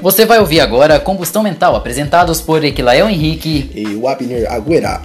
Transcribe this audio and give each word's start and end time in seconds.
Você 0.00 0.24
vai 0.24 0.38
ouvir 0.38 0.60
agora 0.60 1.00
Combustão 1.00 1.42
Mental, 1.42 1.74
apresentados 1.74 2.40
por 2.40 2.62
Equilael 2.64 3.08
Henrique 3.08 3.68
e 3.74 3.96
o 3.96 4.06
Abner 4.06 4.50
Agüera. 4.50 5.00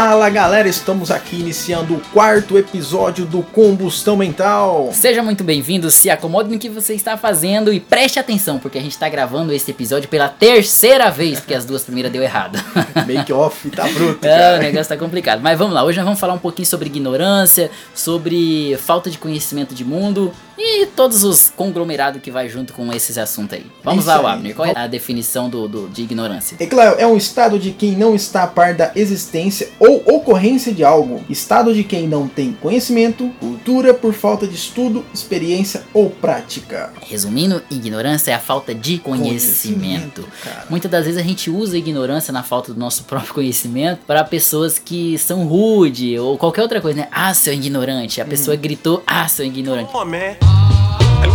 Fala 0.00 0.30
galera, 0.30 0.68
estamos 0.68 1.10
aqui 1.10 1.40
iniciando 1.40 1.96
o 1.96 2.00
quarto 2.12 2.56
episódio 2.56 3.26
do 3.26 3.42
Combustão 3.42 4.16
Mental. 4.16 4.90
Seja 4.92 5.24
muito 5.24 5.42
bem-vindo, 5.42 5.90
se 5.90 6.08
acomode 6.08 6.48
no 6.48 6.56
que 6.56 6.68
você 6.68 6.94
está 6.94 7.16
fazendo 7.16 7.72
e 7.72 7.80
preste 7.80 8.16
atenção, 8.16 8.60
porque 8.60 8.78
a 8.78 8.80
gente 8.80 8.92
está 8.92 9.08
gravando 9.08 9.52
esse 9.52 9.72
episódio 9.72 10.08
pela 10.08 10.28
terceira 10.28 11.10
vez, 11.10 11.40
porque 11.40 11.52
as 11.52 11.64
duas 11.64 11.82
primeiras 11.82 12.12
deu 12.12 12.22
errado. 12.22 12.60
Make 13.08 13.32
off 13.32 13.68
tá 13.70 13.88
bruto. 13.88 14.24
É, 14.24 14.58
o 14.58 14.62
negócio 14.62 14.88
tá 14.88 14.96
complicado. 14.96 15.40
Mas 15.42 15.58
vamos 15.58 15.74
lá, 15.74 15.82
hoje 15.82 15.96
nós 15.98 16.04
vamos 16.04 16.20
falar 16.20 16.34
um 16.34 16.38
pouquinho 16.38 16.68
sobre 16.68 16.86
ignorância, 16.86 17.68
sobre 17.92 18.78
falta 18.78 19.10
de 19.10 19.18
conhecimento 19.18 19.74
de 19.74 19.84
mundo 19.84 20.32
e 20.58 20.86
todos 20.86 21.24
os 21.24 21.52
conglomerados 21.54 22.20
que 22.20 22.30
vai 22.30 22.48
junto 22.48 22.72
com 22.72 22.92
esses 22.92 23.16
assuntos 23.16 23.58
aí. 23.58 23.66
Vamos 23.82 24.04
Isso 24.04 24.22
lá, 24.22 24.32
Abner, 24.32 24.54
qual 24.54 24.66
é 24.66 24.72
a 24.74 24.86
definição 24.86 25.48
do, 25.48 25.68
do, 25.68 25.88
de 25.88 26.02
ignorância? 26.02 26.56
É 26.58 26.66
claro, 26.66 26.96
é 26.98 27.06
um 27.06 27.16
estado 27.16 27.58
de 27.58 27.70
quem 27.70 27.92
não 27.92 28.14
está 28.14 28.42
a 28.42 28.46
par 28.46 28.74
da 28.74 28.92
existência 28.94 29.70
ou 29.78 30.02
ocorrência 30.06 30.72
de 30.72 30.84
algo, 30.84 31.22
estado 31.28 31.72
de 31.72 31.84
quem 31.84 32.08
não 32.08 32.28
tem 32.28 32.52
conhecimento, 32.52 33.30
cultura 33.40 33.94
por 33.94 34.12
falta 34.12 34.46
de 34.46 34.54
estudo, 34.54 35.04
experiência 35.14 35.82
ou 35.94 36.10
prática. 36.10 36.92
Resumindo, 37.00 37.62
ignorância 37.70 38.32
é 38.32 38.34
a 38.34 38.40
falta 38.40 38.74
de 38.74 38.98
conhecimento. 38.98 40.22
conhecimento 40.22 40.68
Muitas 40.68 40.90
das 40.90 41.04
vezes 41.04 41.20
a 41.20 41.24
gente 41.24 41.50
usa 41.50 41.76
a 41.76 41.78
ignorância 41.78 42.32
na 42.32 42.42
falta 42.42 42.72
do 42.72 42.80
nosso 42.80 43.04
próprio 43.08 43.34
conhecimento 43.34 44.00
para 44.06 44.24
pessoas 44.24 44.78
que 44.78 45.18
são 45.18 45.46
rude 45.46 46.18
ou 46.18 46.36
qualquer 46.36 46.62
outra 46.62 46.80
coisa, 46.80 47.00
né? 47.00 47.08
Ah, 47.10 47.32
seu 47.34 47.52
ignorante. 47.52 48.20
A 48.20 48.24
pessoa 48.24 48.54
uhum. 48.54 48.62
gritou, 48.62 49.02
ah, 49.06 49.28
seu 49.28 49.44
ignorante. 49.44 49.90
Oh, 49.94 50.04
man. 50.04 50.47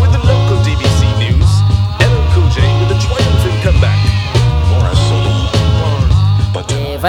With 0.02 0.14
local 0.26 0.58
DBC 0.66 1.02
news, 1.20 1.52
Cool 2.34 2.50
J 2.50 2.62
a 2.62 2.98
triumphant 3.00 3.64
comeback. 3.64 4.00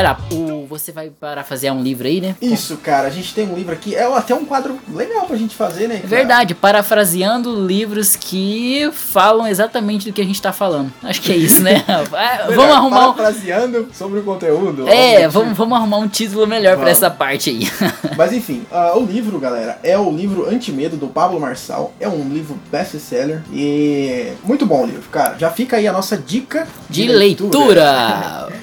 Lá, 0.03 0.19
o 0.33 0.44
você 0.79 0.93
vai 0.93 1.11
parafrasear 1.11 1.75
um 1.75 1.83
livro 1.83 2.07
aí, 2.07 2.21
né? 2.21 2.37
Isso, 2.41 2.77
cara. 2.79 3.07
A 3.07 3.11
gente 3.11 3.33
tem 3.33 3.49
um 3.49 3.55
livro 3.55 3.73
aqui. 3.73 3.95
É 3.95 4.05
até 4.05 4.35
um 4.35 4.45
quadro 4.45 4.79
legal 4.93 5.27
pra 5.27 5.37
gente 5.37 5.55
fazer, 5.55 5.89
né? 5.89 5.97
Cara? 5.97 6.09
Verdade, 6.09 6.55
parafraseando 6.55 7.65
livros 7.65 8.17
que 8.17 8.91
falam 8.93 9.47
exatamente 9.47 10.07
do 10.07 10.13
que 10.13 10.21
a 10.21 10.25
gente 10.25 10.41
tá 10.41 10.53
falando. 10.53 10.93
Acho 11.03 11.21
que 11.21 11.33
é 11.33 11.37
isso, 11.37 11.63
né? 11.63 11.85
É, 12.15 12.53
vamos 12.53 12.75
arrumar. 12.75 13.13
Parafraseando 13.13 13.89
sobre 13.93 14.21
o 14.21 14.23
conteúdo. 14.23 14.89
É, 14.89 15.27
vamos, 15.29 15.57
vamos 15.57 15.77
arrumar 15.77 15.99
um 15.99 16.09
título 16.09 16.47
melhor 16.47 16.77
vamos. 16.77 16.83
pra 16.83 16.91
essa 16.91 17.11
parte 17.11 17.51
aí. 17.51 17.69
Mas 18.17 18.33
enfim, 18.33 18.65
uh, 18.71 18.99
o 18.99 19.05
livro, 19.05 19.39
galera, 19.39 19.79
é 19.83 19.99
o 19.99 20.11
livro 20.11 20.49
Antimedo 20.49 20.97
do 20.97 21.09
Pablo 21.09 21.41
Marçal. 21.41 21.93
É 21.99 22.09
um 22.09 22.29
livro 22.29 22.59
best-seller 22.71 23.43
e 23.53 24.33
muito 24.45 24.65
bom 24.65 24.85
o 24.85 24.87
livro, 24.87 25.09
cara. 25.11 25.37
Já 25.39 25.51
fica 25.51 25.77
aí 25.77 25.87
a 25.87 25.93
nossa 25.93 26.17
dica 26.17 26.67
de, 26.89 27.03
de 27.03 27.09
leitura. 27.09 27.59
leitura. 27.59 28.49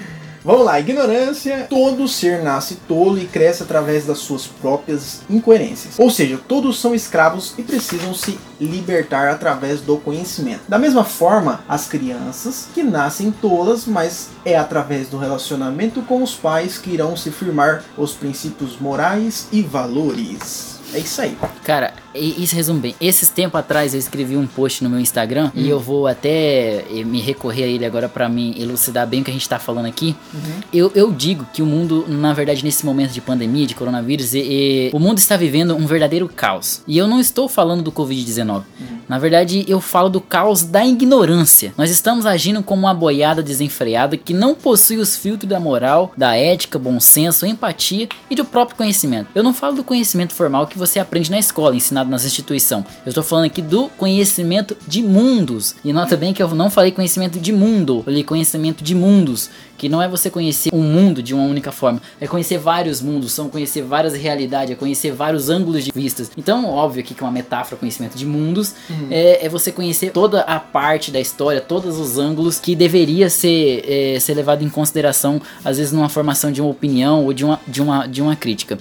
Vamos 0.43 0.65
lá, 0.65 0.79
ignorância. 0.79 1.67
Todo 1.69 2.07
ser 2.07 2.41
nasce 2.41 2.75
tolo 2.87 3.19
e 3.19 3.25
cresce 3.25 3.61
através 3.61 4.05
das 4.05 4.17
suas 4.17 4.47
próprias 4.47 5.21
incoerências. 5.29 5.99
Ou 5.99 6.09
seja, 6.09 6.39
todos 6.47 6.79
são 6.79 6.95
escravos 6.95 7.53
e 7.59 7.63
precisam 7.63 8.13
se 8.13 8.39
libertar 8.59 9.29
através 9.29 9.81
do 9.81 9.97
conhecimento. 9.97 10.61
Da 10.67 10.79
mesma 10.79 11.03
forma, 11.03 11.63
as 11.69 11.87
crianças 11.87 12.67
que 12.73 12.81
nascem 12.81 13.31
tolas, 13.31 13.85
mas 13.85 14.29
é 14.43 14.57
através 14.57 15.07
do 15.09 15.17
relacionamento 15.17 16.01
com 16.01 16.23
os 16.23 16.33
pais 16.33 16.77
que 16.77 16.89
irão 16.89 17.15
se 17.15 17.29
firmar 17.29 17.83
os 17.95 18.13
princípios 18.13 18.79
morais 18.79 19.47
e 19.51 19.61
valores. 19.61 20.79
É 20.93 20.99
isso 20.99 21.21
aí. 21.21 21.37
Cara, 21.63 21.93
isso 22.19 22.55
resume 22.55 22.79
bem. 22.79 22.95
Esses 22.99 23.29
tempos 23.29 23.59
atrás 23.59 23.93
eu 23.93 23.99
escrevi 23.99 24.35
um 24.35 24.47
post 24.47 24.83
no 24.83 24.89
meu 24.89 24.99
Instagram 24.99 25.47
hum. 25.47 25.59
e 25.59 25.69
eu 25.69 25.79
vou 25.79 26.07
até 26.07 26.85
eh, 26.89 27.03
me 27.03 27.21
recorrer 27.21 27.63
a 27.63 27.67
ele 27.67 27.85
agora 27.85 28.09
para 28.09 28.27
me 28.27 28.59
elucidar 28.61 29.07
bem 29.07 29.21
o 29.21 29.23
que 29.23 29.31
a 29.31 29.33
gente 29.33 29.47
tá 29.47 29.59
falando 29.59 29.85
aqui. 29.85 30.15
Uhum. 30.33 30.61
Eu, 30.73 30.91
eu 30.95 31.11
digo 31.11 31.45
que 31.53 31.61
o 31.61 31.65
mundo, 31.65 32.05
na 32.07 32.33
verdade, 32.33 32.63
nesse 32.63 32.85
momento 32.85 33.11
de 33.11 33.21
pandemia, 33.21 33.65
de 33.65 33.75
coronavírus, 33.75 34.33
e, 34.33 34.39
e, 34.39 34.89
o 34.93 34.99
mundo 34.99 35.17
está 35.17 35.37
vivendo 35.37 35.75
um 35.75 35.85
verdadeiro 35.85 36.27
caos. 36.27 36.81
E 36.87 36.97
eu 36.97 37.07
não 37.07 37.19
estou 37.19 37.47
falando 37.47 37.81
do 37.81 37.91
Covid-19. 37.91 38.57
Uhum. 38.57 39.01
Na 39.07 39.19
verdade, 39.19 39.65
eu 39.67 39.81
falo 39.81 40.09
do 40.09 40.21
caos 40.21 40.63
da 40.63 40.85
ignorância. 40.85 41.73
Nós 41.77 41.89
estamos 41.89 42.25
agindo 42.25 42.63
como 42.63 42.83
uma 42.83 42.93
boiada 42.93 43.43
desenfreada 43.43 44.15
que 44.15 44.33
não 44.33 44.55
possui 44.55 44.97
os 44.97 45.17
filtros 45.17 45.49
da 45.49 45.59
moral, 45.59 46.13
da 46.15 46.35
ética, 46.35 46.79
bom 46.79 46.99
senso, 46.99 47.45
empatia 47.45 48.07
e 48.29 48.35
do 48.35 48.45
próprio 48.45 48.77
conhecimento. 48.77 49.27
Eu 49.35 49.43
não 49.43 49.53
falo 49.53 49.75
do 49.75 49.83
conhecimento 49.83 50.33
formal 50.33 50.65
que 50.65 50.77
você 50.77 50.97
aprende 50.97 51.29
na 51.29 51.39
escola, 51.39 51.75
ensinado 52.01 52.09
nas 52.09 52.25
instituições. 52.25 52.85
Eu 53.05 53.09
estou 53.09 53.23
falando 53.23 53.45
aqui 53.45 53.61
do 53.61 53.89
conhecimento 53.89 54.75
de 54.87 55.01
mundos. 55.01 55.75
E 55.83 55.93
nota 55.93 56.17
bem 56.17 56.33
que 56.33 56.41
eu 56.41 56.49
não 56.55 56.69
falei 56.69 56.91
conhecimento 56.91 57.39
de 57.39 57.51
mundo, 57.51 57.97
eu 57.99 58.03
falei 58.03 58.23
conhecimento 58.23 58.83
de 58.83 58.95
mundos. 58.95 59.49
Que 59.77 59.89
não 59.89 59.99
é 59.99 60.07
você 60.07 60.29
conhecer 60.29 60.69
um 60.71 60.83
mundo 60.83 61.23
de 61.23 61.33
uma 61.33 61.43
única 61.43 61.71
forma, 61.71 61.99
é 62.19 62.27
conhecer 62.27 62.59
vários 62.59 63.01
mundos, 63.01 63.31
são 63.31 63.49
conhecer 63.49 63.81
várias 63.81 64.13
realidades, 64.13 64.73
é 64.73 64.75
conhecer 64.75 65.11
vários 65.11 65.49
ângulos 65.49 65.83
de 65.83 65.91
vistas. 65.91 66.29
Então, 66.37 66.69
óbvio 66.69 67.01
aqui 67.01 67.15
que 67.15 67.23
é 67.23 67.25
uma 67.25 67.31
metáfora, 67.31 67.77
conhecimento 67.77 68.15
de 68.15 68.23
mundos, 68.23 68.75
uhum. 68.87 69.07
é, 69.09 69.43
é, 69.43 69.49
você 69.49 69.71
conhecer 69.71 70.11
toda 70.11 70.41
a 70.41 70.59
parte 70.59 71.09
da 71.09 71.19
história, 71.19 71.59
todos 71.59 71.97
os 71.97 72.19
ângulos 72.19 72.59
que 72.59 72.75
deveria 72.75 73.27
ser, 73.27 73.83
é, 73.87 74.19
ser 74.19 74.35
levado 74.35 74.63
em 74.63 74.69
consideração, 74.69 75.41
às 75.65 75.77
vezes 75.77 75.91
numa 75.91 76.09
formação 76.09 76.51
de 76.51 76.61
uma 76.61 76.69
opinião 76.69 77.25
ou 77.25 77.33
de 77.33 77.43
uma, 77.43 77.59
de 77.67 77.81
uma, 77.81 78.05
de 78.05 78.21
uma 78.21 78.35
crítica 78.35 78.77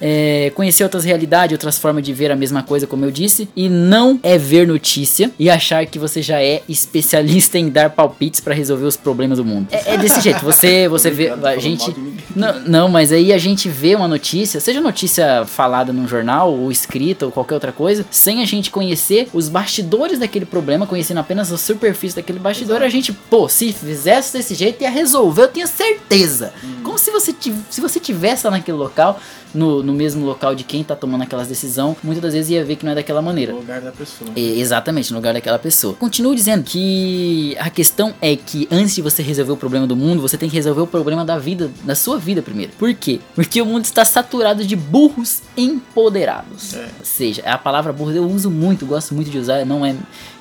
é, 0.00 0.50
conhecer 0.54 0.82
outras 0.82 1.04
realidades, 1.04 1.52
outras 1.52 1.78
formas 1.78 2.02
de 2.02 2.12
ver 2.12 2.30
a 2.30 2.36
mesma 2.36 2.62
coisa, 2.62 2.86
como 2.86 3.04
eu 3.04 3.10
disse, 3.10 3.48
e 3.54 3.68
não 3.68 4.18
é 4.22 4.38
ver 4.38 4.66
notícia 4.66 5.30
e 5.38 5.50
achar 5.50 5.84
que 5.86 5.98
você 5.98 6.22
já 6.22 6.42
é 6.42 6.62
especialista 6.68 7.58
em 7.58 7.68
dar 7.68 7.90
palpites 7.90 8.40
para 8.40 8.54
resolver 8.54 8.86
os 8.86 8.96
problemas 8.96 9.38
do 9.38 9.44
mundo. 9.44 9.68
É, 9.70 9.94
é 9.94 9.98
desse 9.98 10.20
jeito, 10.20 10.44
você, 10.44 10.88
você 10.88 11.10
vê, 11.10 11.30
a 11.30 11.58
gente, 11.58 11.94
não, 12.34 12.60
não, 12.60 12.88
mas 12.88 13.12
aí 13.12 13.32
a 13.32 13.38
gente 13.38 13.68
vê 13.68 13.94
uma 13.94 14.08
notícia, 14.08 14.60
seja 14.60 14.80
notícia 14.80 15.44
falada 15.44 15.92
num 15.92 16.08
jornal 16.08 16.52
ou 16.52 16.70
escrita 16.70 17.26
ou 17.26 17.32
qualquer 17.32 17.54
outra 17.54 17.72
coisa, 17.72 18.04
sem 18.10 18.42
a 18.42 18.46
gente 18.46 18.70
conhecer 18.70 19.28
os 19.32 19.48
bastidores 19.48 20.18
daquele 20.18 20.44
problema, 20.44 20.86
conhecendo 20.86 21.18
apenas 21.18 21.52
a 21.52 21.58
superfície 21.58 22.16
daquele 22.16 22.38
bastidor, 22.38 22.76
Exato. 22.76 22.86
a 22.86 22.88
gente, 22.88 23.12
pô, 23.12 23.48
se 23.48 23.72
fizesse 23.72 24.32
desse 24.32 24.54
jeito 24.54 24.82
ia 24.82 24.90
resolver, 24.90 25.42
eu 25.42 25.48
tenho 25.48 25.66
certeza. 25.66 26.52
Hum. 26.64 26.82
Como 26.82 26.98
se 26.98 27.10
você, 27.10 27.34
se 27.68 27.80
você 27.80 28.00
tivesse 28.00 28.46
lá 28.46 28.52
naquele 28.52 28.76
local, 28.76 29.20
no, 29.54 29.82
no 29.82 29.92
mesmo 29.92 30.24
local 30.24 30.54
de 30.54 30.64
quem 30.64 30.82
tá 30.82 30.94
tomando 30.94 31.22
aquelas 31.22 31.48
decisão, 31.48 31.96
muitas 32.02 32.22
das 32.22 32.32
vezes 32.34 32.50
ia 32.50 32.64
ver 32.64 32.76
que 32.76 32.84
não 32.84 32.92
é 32.92 32.94
daquela 32.94 33.22
maneira. 33.22 33.52
No 33.52 33.58
lugar 33.58 33.80
da 33.80 33.92
pessoa. 33.92 34.30
exatamente, 34.36 35.10
no 35.10 35.18
lugar 35.18 35.34
daquela 35.34 35.58
pessoa. 35.58 35.94
Continuo 35.94 36.34
dizendo 36.34 36.62
que 36.64 37.56
a 37.58 37.70
questão 37.70 38.14
é 38.20 38.36
que 38.36 38.68
antes 38.70 38.94
de 38.94 39.02
você 39.02 39.22
resolver 39.22 39.52
o 39.52 39.56
problema 39.56 39.86
do 39.86 39.96
mundo, 39.96 40.20
você 40.20 40.36
tem 40.36 40.48
que 40.48 40.56
resolver 40.56 40.80
o 40.80 40.86
problema 40.86 41.24
da 41.24 41.38
vida, 41.38 41.70
da 41.84 41.94
sua 41.94 42.18
vida 42.18 42.42
primeiro. 42.42 42.72
Por 42.78 42.92
quê? 42.94 43.20
Porque 43.34 43.60
o 43.60 43.66
mundo 43.66 43.84
está 43.84 44.04
saturado 44.04 44.64
de 44.64 44.76
burros 44.76 45.42
empoderados. 45.56 46.74
É. 46.74 46.88
Ou 46.98 47.04
seja, 47.04 47.42
a 47.42 47.58
palavra 47.58 47.92
burro 47.92 48.12
eu 48.12 48.26
uso 48.26 48.50
muito, 48.50 48.86
gosto 48.86 49.14
muito 49.14 49.30
de 49.30 49.38
usar, 49.38 49.64
não 49.64 49.84
é 49.84 49.94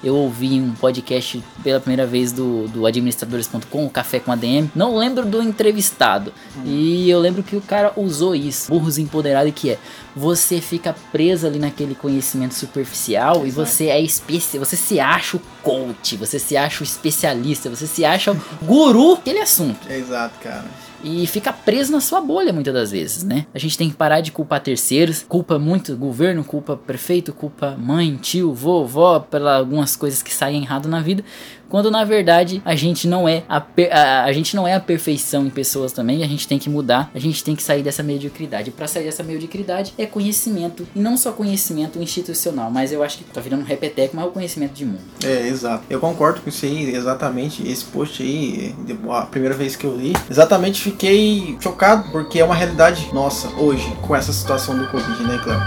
eu 0.04 0.16
ouvi 0.16 0.62
um 0.62 0.74
podcast 0.74 1.44
pela 1.62 1.80
primeira 1.80 2.06
vez 2.06 2.32
do, 2.32 2.68
do 2.70 2.86
administradores.com, 2.86 3.86
o 3.86 3.90
Café 3.90 4.20
com 4.20 4.32
ADM. 4.32 4.70
Não 4.74 4.96
lembro 4.96 5.26
do 5.26 5.42
entrevistado. 5.42 6.32
Hum. 6.58 6.62
E 6.66 7.10
eu 7.10 7.20
lembro 7.20 7.44
que 7.44 7.56
o 7.56 7.62
cara 7.62 7.92
usou 7.98 8.34
isso. 8.34 8.70
Burros 8.70 8.98
empoderados 9.00 9.52
que 9.56 9.72
é 9.72 9.80
você 10.16 10.62
fica 10.62 10.96
preso 11.12 11.48
ali 11.48 11.58
naquele 11.58 11.96
conhecimento 11.96 12.54
superficial 12.54 13.38
Exato. 13.38 13.48
e 13.48 13.52
você 13.52 13.86
é 13.88 14.02
especial, 14.02 14.64
você 14.64 14.76
se 14.76 15.00
acha 15.00 15.38
o 15.38 15.42
coach, 15.64 16.16
você 16.18 16.38
se 16.38 16.56
acha 16.56 16.82
o 16.82 16.84
especialista, 16.84 17.70
você 17.70 17.88
se 17.88 18.06
acha 18.06 18.32
o 18.32 18.38
guru 18.62 19.16
daquele 19.16 19.40
assunto. 19.40 19.90
Exato, 19.90 20.36
cara. 20.42 20.66
e 21.04 21.26
fica 21.28 21.54
preso 21.54 21.92
na 21.92 22.02
sua 22.02 22.20
bolha 22.20 22.52
muitas 22.52 22.74
das 22.74 22.92
vezes, 22.92 23.24
né? 23.24 23.46
A 23.54 23.60
gente 23.60 23.78
tem 23.78 23.90
que 23.90 23.96
parar 23.96 24.20
de 24.20 24.32
culpar 24.32 24.60
terceiros, 24.60 25.24
culpa 25.28 25.58
muito 25.58 25.96
governo, 25.96 26.44
culpa 26.44 26.76
prefeito, 26.76 27.32
culpa 27.32 27.78
mãe, 27.78 28.18
tio, 28.18 28.54
vovó, 28.54 29.20
pelas 29.20 29.60
algumas 29.60 29.96
coisas 29.96 30.22
que 30.22 30.34
saem 30.34 30.64
errado 30.64 30.90
na 30.90 31.02
vida, 31.02 31.24
quando 31.70 31.92
na 31.92 32.04
verdade 32.04 32.62
a 32.66 32.76
gente 32.76 33.08
não 33.08 33.30
é 33.30 33.44
a, 33.48 33.64
a, 33.92 34.24
a, 34.26 34.34
gente 34.34 34.56
não 34.56 34.68
é 34.68 34.74
a 34.74 34.80
perfeição 34.80 35.46
em 35.46 35.50
pessoas 35.50 35.94
também, 35.94 36.24
a 36.24 36.28
gente 36.28 36.48
tem 36.48 36.58
que 36.58 36.70
mudar, 36.70 37.10
a 37.14 37.20
gente 37.20 37.44
tem 37.44 37.56
que 37.56 37.64
sair 37.64 37.84
dessa 37.84 38.02
mediocridade. 38.02 38.72
Para 38.72 38.88
sair 38.88 39.04
dessa 39.04 39.24
mediocridade 39.24 39.94
é 39.98 40.06
conhecimento, 40.06 40.88
e 40.96 41.00
não 41.00 41.16
só 41.16 41.32
conhecimento 41.32 42.02
institucional, 42.02 42.72
mas 42.72 42.92
eu 42.92 43.04
acho 43.04 43.20
que 43.20 43.24
tá 43.24 43.40
virando 43.40 43.62
um 43.62 43.66
repeteco, 43.66 44.16
mas 44.16 44.26
é 44.26 44.28
o 44.28 44.32
conhecimento 44.32 44.74
de 44.74 44.86
mundo. 44.86 45.02
É, 45.24 45.48
exato. 45.48 45.84
Eu 45.90 46.00
concordo 46.00 46.42
com 46.42 46.50
isso 46.50 46.66
aí, 46.66 46.96
exatamente. 46.96 47.68
Esse 47.68 47.86
post 47.86 48.24
aí, 48.24 48.76
a 49.10 49.22
primeira 49.24 49.56
vez 49.56 49.76
que 49.76 49.86
eu 49.86 49.96
li, 49.96 50.14
exatamente 50.30 50.82
fiquei 50.82 51.58
chocado, 51.62 52.12
porque 52.12 52.40
é 52.40 52.44
uma 52.44 52.56
realidade 52.56 53.14
nossa 53.14 53.48
hoje, 53.60 53.88
com 54.02 54.16
essa 54.16 54.34
situação 54.34 54.78
do 54.78 54.88
Covid, 54.88 55.24
né, 55.24 55.40
Cléo? 55.44 55.60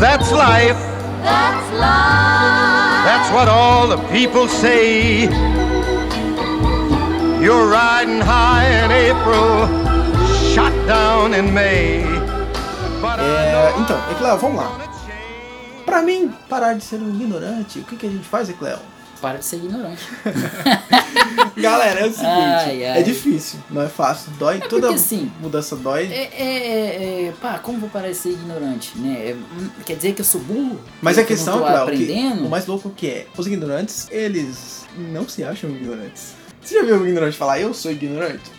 That's 0.00 0.32
life. 0.32 0.91
That's 1.22 1.70
life. 1.72 3.04
That's 3.04 3.30
what 3.32 3.48
all 3.48 3.88
the 3.88 3.98
people 4.10 4.48
say. 4.48 5.28
You're 7.42 7.66
riding 7.68 8.20
high 8.20 8.66
in 8.84 8.90
April, 8.92 9.66
shot 10.54 10.72
down 10.86 11.34
in 11.34 11.52
May. 11.52 12.04
É, 13.18 13.72
então, 13.78 13.98
Ecléo, 14.12 14.38
vamos 14.38 14.58
lá. 14.58 14.70
Pra 15.84 16.02
mim, 16.02 16.32
parar 16.48 16.74
de 16.74 16.84
ser 16.84 17.00
um 17.00 17.08
ignorante, 17.10 17.80
o 17.80 17.84
que, 17.84 17.96
que 17.96 18.06
a 18.06 18.10
gente 18.10 18.24
faz, 18.24 18.48
Ecléo? 18.48 18.78
Para 19.22 19.38
de 19.38 19.44
ser 19.44 19.56
ignorante. 19.56 20.02
Galera, 21.56 22.00
é 22.00 22.06
o 22.06 22.12
seguinte, 22.12 22.26
ai, 22.26 22.84
ai. 22.84 22.98
é 22.98 23.02
difícil, 23.02 23.60
não 23.70 23.82
é 23.82 23.88
fácil, 23.88 24.32
dói, 24.32 24.56
é 24.56 24.60
toda 24.60 24.90
assim, 24.90 25.30
mudança 25.40 25.76
dói. 25.76 26.06
É, 26.12 26.30
é, 26.32 26.42
é, 26.42 27.26
é, 27.28 27.32
pá, 27.40 27.58
como 27.58 27.78
vou 27.78 27.88
parar 27.88 28.08
de 28.08 28.16
ser 28.16 28.30
ignorante, 28.30 28.98
né? 28.98 29.30
É, 29.30 29.34
hum, 29.34 29.70
quer 29.86 29.94
dizer 29.94 30.12
que 30.12 30.20
eu 30.20 30.24
sou 30.24 30.40
burro? 30.40 30.80
Mas 31.00 31.16
a 31.16 31.24
questão, 31.24 31.66
é, 31.66 31.76
aprendendo? 31.76 32.46
o 32.46 32.50
mais 32.50 32.66
louco 32.66 32.90
que 32.90 33.06
é, 33.06 33.26
os 33.36 33.46
ignorantes, 33.46 34.08
eles 34.10 34.84
não 34.96 35.28
se 35.28 35.44
acham 35.44 35.70
ignorantes. 35.70 36.32
Você 36.60 36.74
já 36.74 36.82
viu 36.82 36.96
um 36.96 37.06
ignorante 37.06 37.36
falar, 37.36 37.60
eu 37.60 37.72
sou 37.72 37.92
ignorante? 37.92 38.50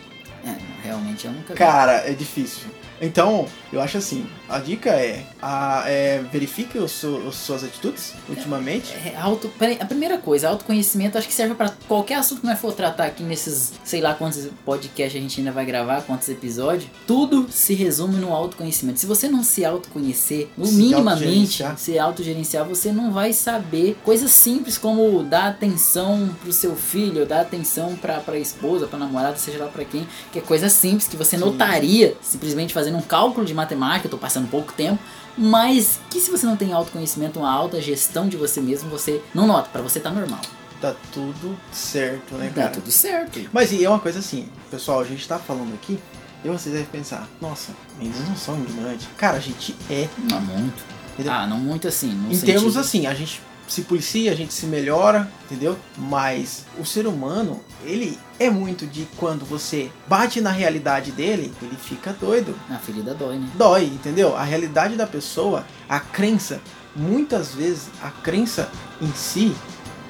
É, 0.46 0.56
realmente 0.82 1.26
eu 1.26 1.32
nunca 1.32 1.52
vi. 1.52 1.58
Cara, 1.58 2.08
é 2.08 2.12
difícil. 2.12 2.68
Então, 3.00 3.46
eu 3.72 3.80
acho 3.80 3.98
assim, 3.98 4.26
a 4.48 4.58
dica 4.58 4.90
é, 4.90 5.24
a, 5.42 5.84
é 5.86 6.22
verifique 6.32 6.78
os, 6.78 7.04
as 7.04 7.34
suas 7.34 7.64
atitudes 7.64 8.14
ultimamente. 8.28 8.92
É, 8.94 9.16
auto, 9.16 9.50
a 9.80 9.84
primeira 9.84 10.18
coisa, 10.18 10.48
autoconhecimento 10.48 11.18
acho 11.18 11.26
que 11.26 11.34
serve 11.34 11.54
para 11.54 11.74
qualquer 11.88 12.14
assunto 12.16 12.40
que 12.40 12.46
nós 12.46 12.58
for 12.58 12.72
tratar 12.72 13.06
aqui 13.06 13.22
nesses, 13.22 13.72
sei 13.84 14.00
lá 14.00 14.14
quantos 14.14 14.48
podcasts 14.64 15.18
a 15.18 15.22
gente 15.22 15.40
ainda 15.40 15.52
vai 15.52 15.64
gravar, 15.64 16.02
quantos 16.02 16.28
episódios. 16.28 16.90
Tudo 17.06 17.46
se 17.50 17.74
resume 17.74 18.16
no 18.16 18.32
autoconhecimento. 18.32 19.00
Se 19.00 19.06
você 19.06 19.28
não 19.28 19.42
se 19.42 19.64
autoconhecer, 19.64 20.48
se 20.62 20.74
minimamente 20.74 21.64
se 21.76 21.98
autogerenciar, 21.98 22.64
você 22.64 22.92
não 22.92 23.12
vai 23.12 23.32
saber 23.32 23.96
coisas 24.04 24.30
simples 24.30 24.78
como 24.78 25.22
dar 25.22 25.48
atenção 25.48 26.30
pro 26.42 26.52
seu 26.52 26.76
filho, 26.76 27.26
dar 27.26 27.40
atenção 27.40 27.96
pra, 27.96 28.20
pra 28.20 28.38
esposa, 28.38 28.86
pra 28.86 28.98
namorada, 28.98 29.36
seja 29.36 29.58
lá 29.58 29.66
pra 29.66 29.84
quem, 29.84 30.06
que 30.32 30.38
é 30.38 30.42
coisa 30.42 30.68
simples 30.68 31.08
que 31.08 31.16
você 31.16 31.36
Sim. 31.36 31.44
notaria 31.44 32.16
simplesmente 32.22 32.72
fazendo 32.72 32.83
um 32.92 33.00
cálculo 33.00 33.46
de 33.46 33.54
matemática, 33.54 34.06
eu 34.06 34.10
tô 34.10 34.18
passando 34.18 34.48
pouco 34.48 34.72
tempo, 34.72 34.98
mas 35.36 35.98
que 36.10 36.20
se 36.20 36.30
você 36.30 36.44
não 36.44 36.56
tem 36.56 36.72
autoconhecimento, 36.72 37.38
uma 37.38 37.50
alta 37.50 37.80
gestão 37.80 38.28
de 38.28 38.36
você 38.36 38.60
mesmo, 38.60 38.90
você 38.90 39.22
não 39.34 39.46
nota, 39.46 39.68
para 39.70 39.82
você 39.82 40.00
tá 40.00 40.10
normal. 40.10 40.40
Tá 40.80 40.94
tudo 41.12 41.56
certo, 41.72 42.34
né, 42.34 42.52
cara? 42.54 42.68
Tá 42.68 42.74
tudo 42.74 42.90
certo. 42.90 43.40
Mas 43.52 43.72
e 43.72 43.84
é 43.84 43.88
uma 43.88 44.00
coisa 44.00 44.18
assim, 44.18 44.48
pessoal, 44.70 45.00
a 45.00 45.04
gente 45.04 45.26
tá 45.26 45.38
falando 45.38 45.72
aqui, 45.74 45.98
e 46.44 46.48
vocês 46.48 46.74
devem 46.74 46.88
pensar, 46.90 47.26
nossa, 47.40 47.72
eles 47.98 48.28
não 48.28 48.36
são 48.36 48.58
ignorantes. 48.62 49.08
Cara, 49.16 49.38
a 49.38 49.40
gente 49.40 49.74
é. 49.88 50.08
Não 50.30 50.40
muito. 50.42 50.84
Entendeu? 51.14 51.32
Ah, 51.32 51.46
não 51.46 51.58
muito 51.58 51.88
assim. 51.88 52.10
em 52.10 52.34
sentido... 52.34 52.44
termos 52.44 52.76
assim, 52.76 53.06
a 53.06 53.14
gente 53.14 53.40
se 53.66 53.82
policia, 53.82 54.32
a 54.32 54.34
gente 54.34 54.52
se 54.52 54.66
melhora, 54.66 55.30
entendeu? 55.44 55.76
Mas 55.96 56.64
o 56.78 56.84
ser 56.84 57.06
humano, 57.06 57.60
ele 57.84 58.18
é 58.38 58.50
muito 58.50 58.86
de 58.86 59.08
quando 59.16 59.44
você 59.44 59.90
bate 60.06 60.40
na 60.40 60.50
realidade 60.50 61.12
dele, 61.12 61.52
ele 61.62 61.76
fica 61.76 62.12
doido. 62.12 62.54
A 62.70 62.78
ferida 62.78 63.14
dói, 63.14 63.38
né? 63.38 63.48
Dói, 63.54 63.84
entendeu? 63.84 64.36
A 64.36 64.42
realidade 64.42 64.96
da 64.96 65.06
pessoa, 65.06 65.64
a 65.88 65.98
crença, 65.98 66.60
muitas 66.94 67.54
vezes 67.54 67.88
a 68.02 68.10
crença 68.10 68.68
em 69.00 69.12
si 69.12 69.54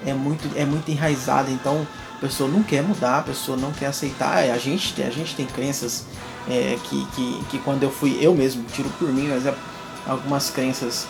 é 0.05 0.13
muito, 0.13 0.49
é 0.57 0.65
muito 0.65 0.91
enraizada, 0.91 1.51
então 1.51 1.87
a 2.17 2.21
pessoa 2.21 2.51
não 2.51 2.63
quer 2.63 2.83
mudar, 2.83 3.19
a 3.19 3.23
pessoa 3.23 3.57
não 3.57 3.73
quer 3.73 3.87
aceitar. 3.87 4.39
A 4.39 4.59
gente, 4.59 5.01
a 5.03 5.11
gente 5.11 5.35
tem 5.35 5.47
crenças 5.47 6.05
é, 6.49 6.77
que, 6.85 7.07
que, 7.15 7.45
que 7.51 7.59
quando 7.59 7.83
eu 7.83 7.91
fui, 7.91 8.19
eu 8.21 8.35
mesmo 8.35 8.65
tiro 8.65 8.91
por 8.99 9.09
mim, 9.09 9.29
mas 9.29 9.47
é 9.47 9.55
algumas 10.07 10.51
crenças 10.51 11.07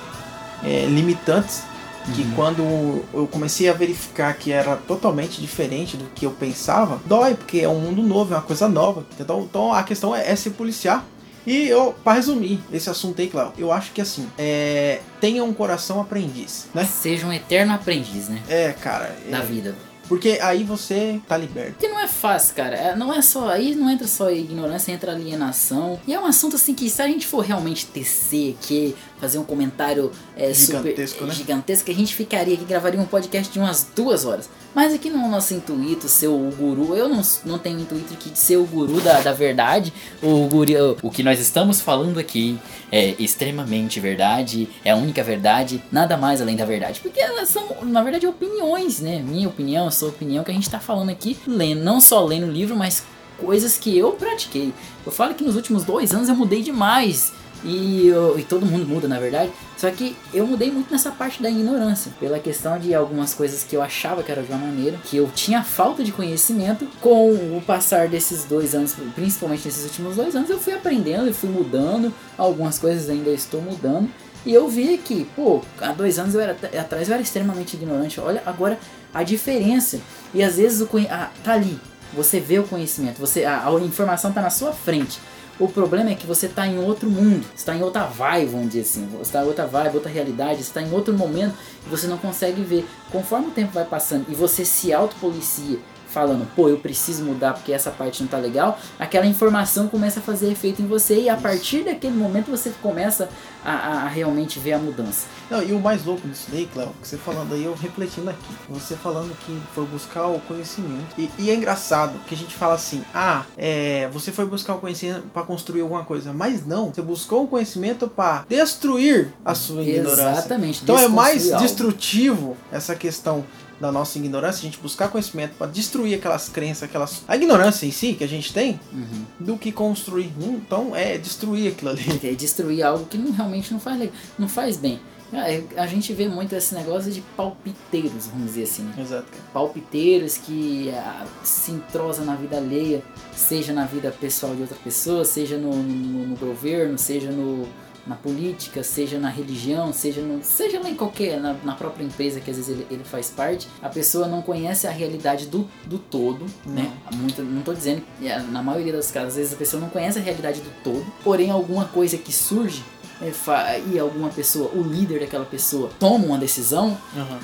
é, 0.62 0.86
limitantes 0.86 1.64
que 2.12 2.22
uhum. 2.22 2.32
quando 2.34 3.04
eu 3.12 3.26
comecei 3.26 3.68
a 3.68 3.72
verificar 3.72 4.34
que 4.34 4.52
era 4.52 4.76
totalmente 4.76 5.40
diferente 5.40 5.96
do 5.96 6.04
que 6.06 6.26
eu 6.26 6.30
pensava, 6.30 7.00
dói, 7.06 7.34
porque 7.34 7.60
é 7.60 7.68
um 7.68 7.80
mundo 7.80 8.02
novo, 8.02 8.34
é 8.34 8.36
uma 8.36 8.42
coisa 8.42 8.68
nova. 8.68 9.06
Então, 9.18 9.42
então 9.42 9.72
a 9.72 9.82
questão 9.82 10.14
é, 10.14 10.30
é 10.30 10.36
se 10.36 10.50
policiar. 10.50 11.04
E 11.46 11.68
eu, 11.68 11.94
para 12.02 12.14
resumir 12.14 12.58
esse 12.72 12.88
assunto 12.88 13.20
aí, 13.20 13.28
Cláudio, 13.28 13.54
eu 13.58 13.70
acho 13.70 13.92
que 13.92 14.00
assim, 14.00 14.26
é, 14.38 15.00
tenha 15.20 15.44
um 15.44 15.52
coração 15.52 16.00
aprendiz, 16.00 16.68
né? 16.74 16.84
Seja 16.84 17.26
um 17.26 17.32
eterno 17.32 17.74
aprendiz, 17.74 18.28
né? 18.28 18.42
É, 18.48 18.72
cara. 18.72 19.14
Da 19.30 19.38
é, 19.38 19.42
vida. 19.42 19.74
Porque 20.08 20.38
aí 20.42 20.64
você 20.64 21.20
tá 21.26 21.36
liberto. 21.36 21.72
Porque 21.72 21.88
não 21.88 21.98
é 21.98 22.06
fácil, 22.06 22.54
cara. 22.54 22.76
É, 22.76 22.96
não 22.96 23.12
é 23.12 23.22
só. 23.22 23.48
Aí 23.48 23.74
não 23.74 23.90
entra 23.90 24.06
só 24.06 24.30
ignorância, 24.30 24.92
entra 24.92 25.12
alienação. 25.12 25.98
E 26.06 26.14
é 26.14 26.20
um 26.20 26.26
assunto 26.26 26.56
assim 26.56 26.74
que 26.74 26.88
se 26.90 27.00
a 27.00 27.06
gente 27.06 27.26
for 27.26 27.40
realmente 27.40 27.86
tecer 27.86 28.56
aqui, 28.58 28.94
fazer 29.24 29.38
um 29.38 29.44
comentário 29.44 30.12
é, 30.36 30.52
gigantesco, 30.52 31.18
super, 31.18 31.28
né? 31.28 31.34
gigantesco, 31.34 31.90
a 31.90 31.94
gente 31.94 32.14
ficaria 32.14 32.54
aqui, 32.54 32.64
gravaria 32.64 33.00
um 33.00 33.06
podcast 33.06 33.50
de 33.50 33.58
umas 33.58 33.86
duas 33.96 34.26
horas. 34.26 34.50
Mas 34.74 34.92
aqui 34.92 35.08
não 35.08 35.24
é 35.24 35.28
o 35.28 35.30
nosso 35.30 35.54
intuito 35.54 36.08
ser 36.08 36.28
o 36.28 36.50
guru. 36.50 36.94
Eu 36.94 37.08
não, 37.08 37.22
não 37.46 37.58
tenho 37.58 37.80
intuito 37.80 38.12
aqui 38.12 38.28
de 38.28 38.38
ser 38.38 38.56
o 38.56 38.64
guru 38.64 39.00
da, 39.00 39.20
da 39.22 39.32
verdade. 39.32 39.92
O, 40.22 40.46
guru, 40.46 40.98
o 41.00 41.10
que 41.10 41.22
nós 41.22 41.40
estamos 41.40 41.80
falando 41.80 42.18
aqui 42.18 42.58
é 42.92 43.14
extremamente 43.18 43.98
verdade, 43.98 44.68
é 44.84 44.90
a 44.90 44.96
única 44.96 45.22
verdade, 45.22 45.82
nada 45.90 46.16
mais 46.18 46.42
além 46.42 46.56
da 46.56 46.66
verdade. 46.66 47.00
Porque 47.00 47.20
elas 47.20 47.48
são, 47.48 47.66
na 47.82 48.02
verdade, 48.02 48.26
opiniões, 48.26 49.00
né? 49.00 49.22
Minha 49.22 49.48
opinião, 49.48 49.90
sua 49.90 50.10
opinião, 50.10 50.44
que 50.44 50.50
a 50.50 50.54
gente 50.54 50.68
tá 50.68 50.80
falando 50.80 51.10
aqui, 51.10 51.38
lendo, 51.46 51.82
não 51.82 51.98
só 51.98 52.22
lendo 52.22 52.46
o 52.46 52.50
livro, 52.50 52.76
mas 52.76 53.04
coisas 53.38 53.78
que 53.78 53.96
eu 53.96 54.12
pratiquei. 54.12 54.74
Eu 55.06 55.12
falo 55.12 55.34
que 55.34 55.44
nos 55.44 55.56
últimos 55.56 55.84
dois 55.84 56.12
anos 56.12 56.28
eu 56.28 56.34
mudei 56.34 56.62
demais 56.62 57.32
e, 57.64 58.08
eu, 58.08 58.38
e 58.38 58.42
todo 58.42 58.66
mundo 58.66 58.86
muda, 58.86 59.08
na 59.08 59.18
verdade. 59.18 59.50
Só 59.76 59.90
que 59.90 60.16
eu 60.32 60.46
mudei 60.46 60.70
muito 60.70 60.92
nessa 60.92 61.10
parte 61.10 61.42
da 61.42 61.50
ignorância, 61.50 62.12
pela 62.20 62.38
questão 62.38 62.78
de 62.78 62.94
algumas 62.94 63.32
coisas 63.32 63.64
que 63.64 63.74
eu 63.74 63.82
achava 63.82 64.22
que 64.22 64.30
era 64.30 64.42
de 64.42 64.52
uma 64.52 64.58
maneira, 64.58 64.98
que 65.04 65.16
eu 65.16 65.30
tinha 65.34 65.62
falta 65.64 66.04
de 66.04 66.12
conhecimento. 66.12 66.86
Com 67.00 67.30
o 67.32 67.62
passar 67.66 68.08
desses 68.08 68.44
dois 68.44 68.74
anos, 68.74 68.94
principalmente 69.14 69.64
nesses 69.64 69.84
últimos 69.84 70.16
dois 70.16 70.36
anos, 70.36 70.50
eu 70.50 70.58
fui 70.58 70.74
aprendendo 70.74 71.28
e 71.28 71.32
fui 71.32 71.48
mudando. 71.48 72.12
Algumas 72.36 72.78
coisas 72.78 73.08
ainda 73.08 73.30
estou 73.30 73.62
mudando. 73.62 74.10
E 74.44 74.52
eu 74.52 74.68
vi 74.68 74.98
que, 74.98 75.24
pô, 75.34 75.62
há 75.80 75.92
dois 75.92 76.18
anos 76.18 76.34
eu 76.34 76.40
era 76.40 76.52
atrás 76.78 77.08
eu 77.08 77.14
era 77.14 77.22
extremamente 77.22 77.74
ignorante. 77.74 78.20
Olha 78.20 78.42
agora 78.44 78.78
a 79.12 79.22
diferença. 79.22 79.98
E 80.34 80.42
às 80.42 80.56
vezes 80.56 80.82
o 80.82 80.88
ah, 81.10 81.30
tá 81.42 81.54
ali. 81.54 81.78
Você 82.12 82.38
vê 82.38 82.58
o 82.58 82.64
conhecimento, 82.64 83.18
você 83.18 83.44
a, 83.44 83.66
a 83.66 83.80
informação 83.80 84.32
tá 84.32 84.40
na 84.40 84.50
sua 84.50 84.72
frente. 84.72 85.18
O 85.58 85.68
problema 85.68 86.10
é 86.10 86.14
que 86.16 86.26
você 86.26 86.46
está 86.46 86.66
em 86.66 86.78
outro 86.78 87.08
mundo, 87.08 87.46
está 87.54 87.76
em 87.76 87.82
outra 87.82 88.04
vibe, 88.06 88.50
vamos 88.50 88.66
dizer 88.68 88.80
assim. 88.80 89.06
Você 89.12 89.22
está 89.22 89.42
em 89.44 89.46
outra 89.46 89.66
vibe, 89.66 89.94
outra 89.94 90.10
realidade, 90.10 90.60
está 90.60 90.82
em 90.82 90.92
outro 90.92 91.14
momento 91.14 91.54
e 91.86 91.88
você 91.88 92.08
não 92.08 92.18
consegue 92.18 92.62
ver. 92.62 92.84
Conforme 93.12 93.48
o 93.48 93.50
tempo 93.52 93.72
vai 93.72 93.84
passando 93.84 94.26
e 94.28 94.34
você 94.34 94.64
se 94.64 94.92
autopolicia 94.92 95.78
falando, 96.14 96.48
pô, 96.54 96.68
eu 96.68 96.78
preciso 96.78 97.24
mudar 97.24 97.54
porque 97.54 97.72
essa 97.72 97.90
parte 97.90 98.22
não 98.22 98.28
tá 98.28 98.38
legal, 98.38 98.78
aquela 98.98 99.26
informação 99.26 99.88
começa 99.88 100.20
a 100.20 100.22
fazer 100.22 100.50
efeito 100.50 100.80
em 100.80 100.86
você 100.86 101.22
e 101.22 101.28
a 101.28 101.34
Isso. 101.34 101.42
partir 101.42 101.82
daquele 101.82 102.16
momento 102.16 102.50
você 102.50 102.72
começa 102.80 103.28
a, 103.64 103.72
a, 103.72 104.08
realmente 104.08 104.60
ver 104.60 104.74
a 104.74 104.78
mudança. 104.78 105.26
Não, 105.50 105.62
e 105.62 105.72
o 105.72 105.80
mais 105.80 106.04
louco 106.04 106.28
disso 106.28 106.46
daí, 106.52 106.66
Cléo, 106.66 106.92
que 107.02 107.08
você 107.08 107.16
falando 107.16 107.54
aí, 107.54 107.64
eu 107.64 107.74
refletindo 107.74 108.30
aqui, 108.30 108.54
você 108.68 108.94
falando 108.94 109.36
que 109.38 109.60
foi 109.74 109.84
buscar 109.86 110.28
o 110.28 110.38
conhecimento. 110.40 111.14
E, 111.18 111.28
e 111.38 111.50
é 111.50 111.54
engraçado 111.54 112.18
que 112.26 112.34
a 112.34 112.38
gente 112.38 112.54
fala 112.54 112.74
assim, 112.74 113.02
ah, 113.12 113.44
é, 113.56 114.08
você 114.12 114.30
foi 114.30 114.44
buscar 114.44 114.74
o 114.74 114.78
conhecimento 114.78 115.26
para 115.32 115.42
construir 115.42 115.80
alguma 115.80 116.04
coisa, 116.04 116.32
mas 116.32 116.64
não, 116.64 116.92
você 116.92 117.02
buscou 117.02 117.44
o 117.44 117.48
conhecimento 117.48 118.06
para 118.06 118.44
destruir 118.48 119.32
a 119.44 119.54
sua 119.54 119.82
ignorância. 119.82 120.30
Exatamente. 120.30 120.82
Então 120.82 120.98
é 120.98 121.08
mais 121.08 121.50
algo. 121.50 121.64
destrutivo 121.64 122.56
essa 122.70 122.94
questão 122.94 123.44
da 123.84 123.92
nossa 123.92 124.16
ignorância, 124.18 124.60
a 124.60 124.62
gente 124.62 124.78
buscar 124.78 125.08
conhecimento 125.08 125.56
para 125.58 125.66
destruir 125.66 126.14
aquelas 126.14 126.48
crenças, 126.48 126.84
aquelas 126.84 127.22
a 127.28 127.36
ignorância 127.36 127.84
em 127.84 127.90
si 127.90 128.14
que 128.14 128.24
a 128.24 128.26
gente 128.26 128.50
tem, 128.50 128.80
uhum. 128.90 129.24
do 129.38 129.58
que 129.58 129.70
construir. 129.70 130.32
Então 130.40 130.96
é 130.96 131.18
destruir 131.18 131.72
aquilo 131.72 131.90
ali. 131.90 132.02
É 132.24 132.32
destruir 132.32 132.82
algo 132.82 133.04
que 133.04 133.18
não, 133.18 133.30
realmente 133.30 133.72
não 133.72 133.80
faz 133.80 134.08
não 134.38 134.48
faz 134.48 134.78
bem. 134.78 134.98
É, 135.32 135.62
a 135.76 135.86
gente 135.86 136.12
vê 136.12 136.28
muito 136.28 136.54
esse 136.54 136.74
negócio 136.74 137.10
de 137.10 137.20
palpiteiros, 137.36 138.28
vamos 138.28 138.46
dizer 138.46 138.62
assim. 138.62 138.82
Né? 138.84 138.94
Exato. 139.02 139.26
Palpiteiros 139.52 140.38
que 140.38 140.90
ah, 140.90 141.26
se 141.42 141.72
entrosam 141.72 142.24
na 142.24 142.36
vida 142.36 142.56
alheia, 142.56 143.02
seja 143.34 143.72
na 143.72 143.84
vida 143.84 144.10
pessoal 144.12 144.54
de 144.54 144.62
outra 144.62 144.76
pessoa, 144.82 145.24
seja 145.24 145.58
no, 145.58 145.74
no, 145.74 146.28
no 146.28 146.36
governo, 146.36 146.96
seja 146.96 147.30
no, 147.30 147.66
na 148.06 148.14
política, 148.14 148.82
seja 148.82 149.18
na 149.18 149.28
religião, 149.28 149.92
seja 149.92 150.20
no, 150.20 150.42
seja 150.42 150.80
lá 150.80 150.88
em 150.88 150.94
qualquer, 150.94 151.40
na, 151.40 151.54
na 151.64 151.74
própria 151.74 152.04
empresa 152.04 152.40
que 152.40 152.50
às 152.50 152.56
vezes 152.56 152.70
ele, 152.70 152.86
ele, 152.90 153.04
faz 153.04 153.30
parte, 153.30 153.68
a 153.82 153.88
pessoa 153.88 154.26
não 154.26 154.42
conhece 154.42 154.86
a 154.86 154.90
realidade 154.90 155.46
do, 155.46 155.68
do 155.86 155.98
todo, 155.98 156.46
não. 156.66 156.74
né? 156.74 156.92
Muito, 157.14 157.42
não 157.42 157.60
estou 157.60 157.74
dizendo, 157.74 158.02
na 158.50 158.62
maioria 158.62 158.92
das 158.92 159.10
casos, 159.10 159.30
às 159.30 159.36
vezes 159.36 159.52
a 159.52 159.56
pessoa 159.56 159.80
não 159.80 159.88
conhece 159.88 160.18
a 160.18 160.22
realidade 160.22 160.60
do 160.60 160.70
todo, 160.82 161.04
porém 161.22 161.50
alguma 161.50 161.86
coisa 161.86 162.16
que 162.18 162.32
surge 162.32 162.82
é, 163.22 163.80
e 163.92 163.98
alguma 163.98 164.28
pessoa, 164.28 164.70
o 164.74 164.82
líder 164.82 165.20
daquela 165.20 165.44
pessoa, 165.44 165.90
toma 165.98 166.26
uma 166.26 166.38
decisão, 166.38 166.98
uhum. 167.14 167.38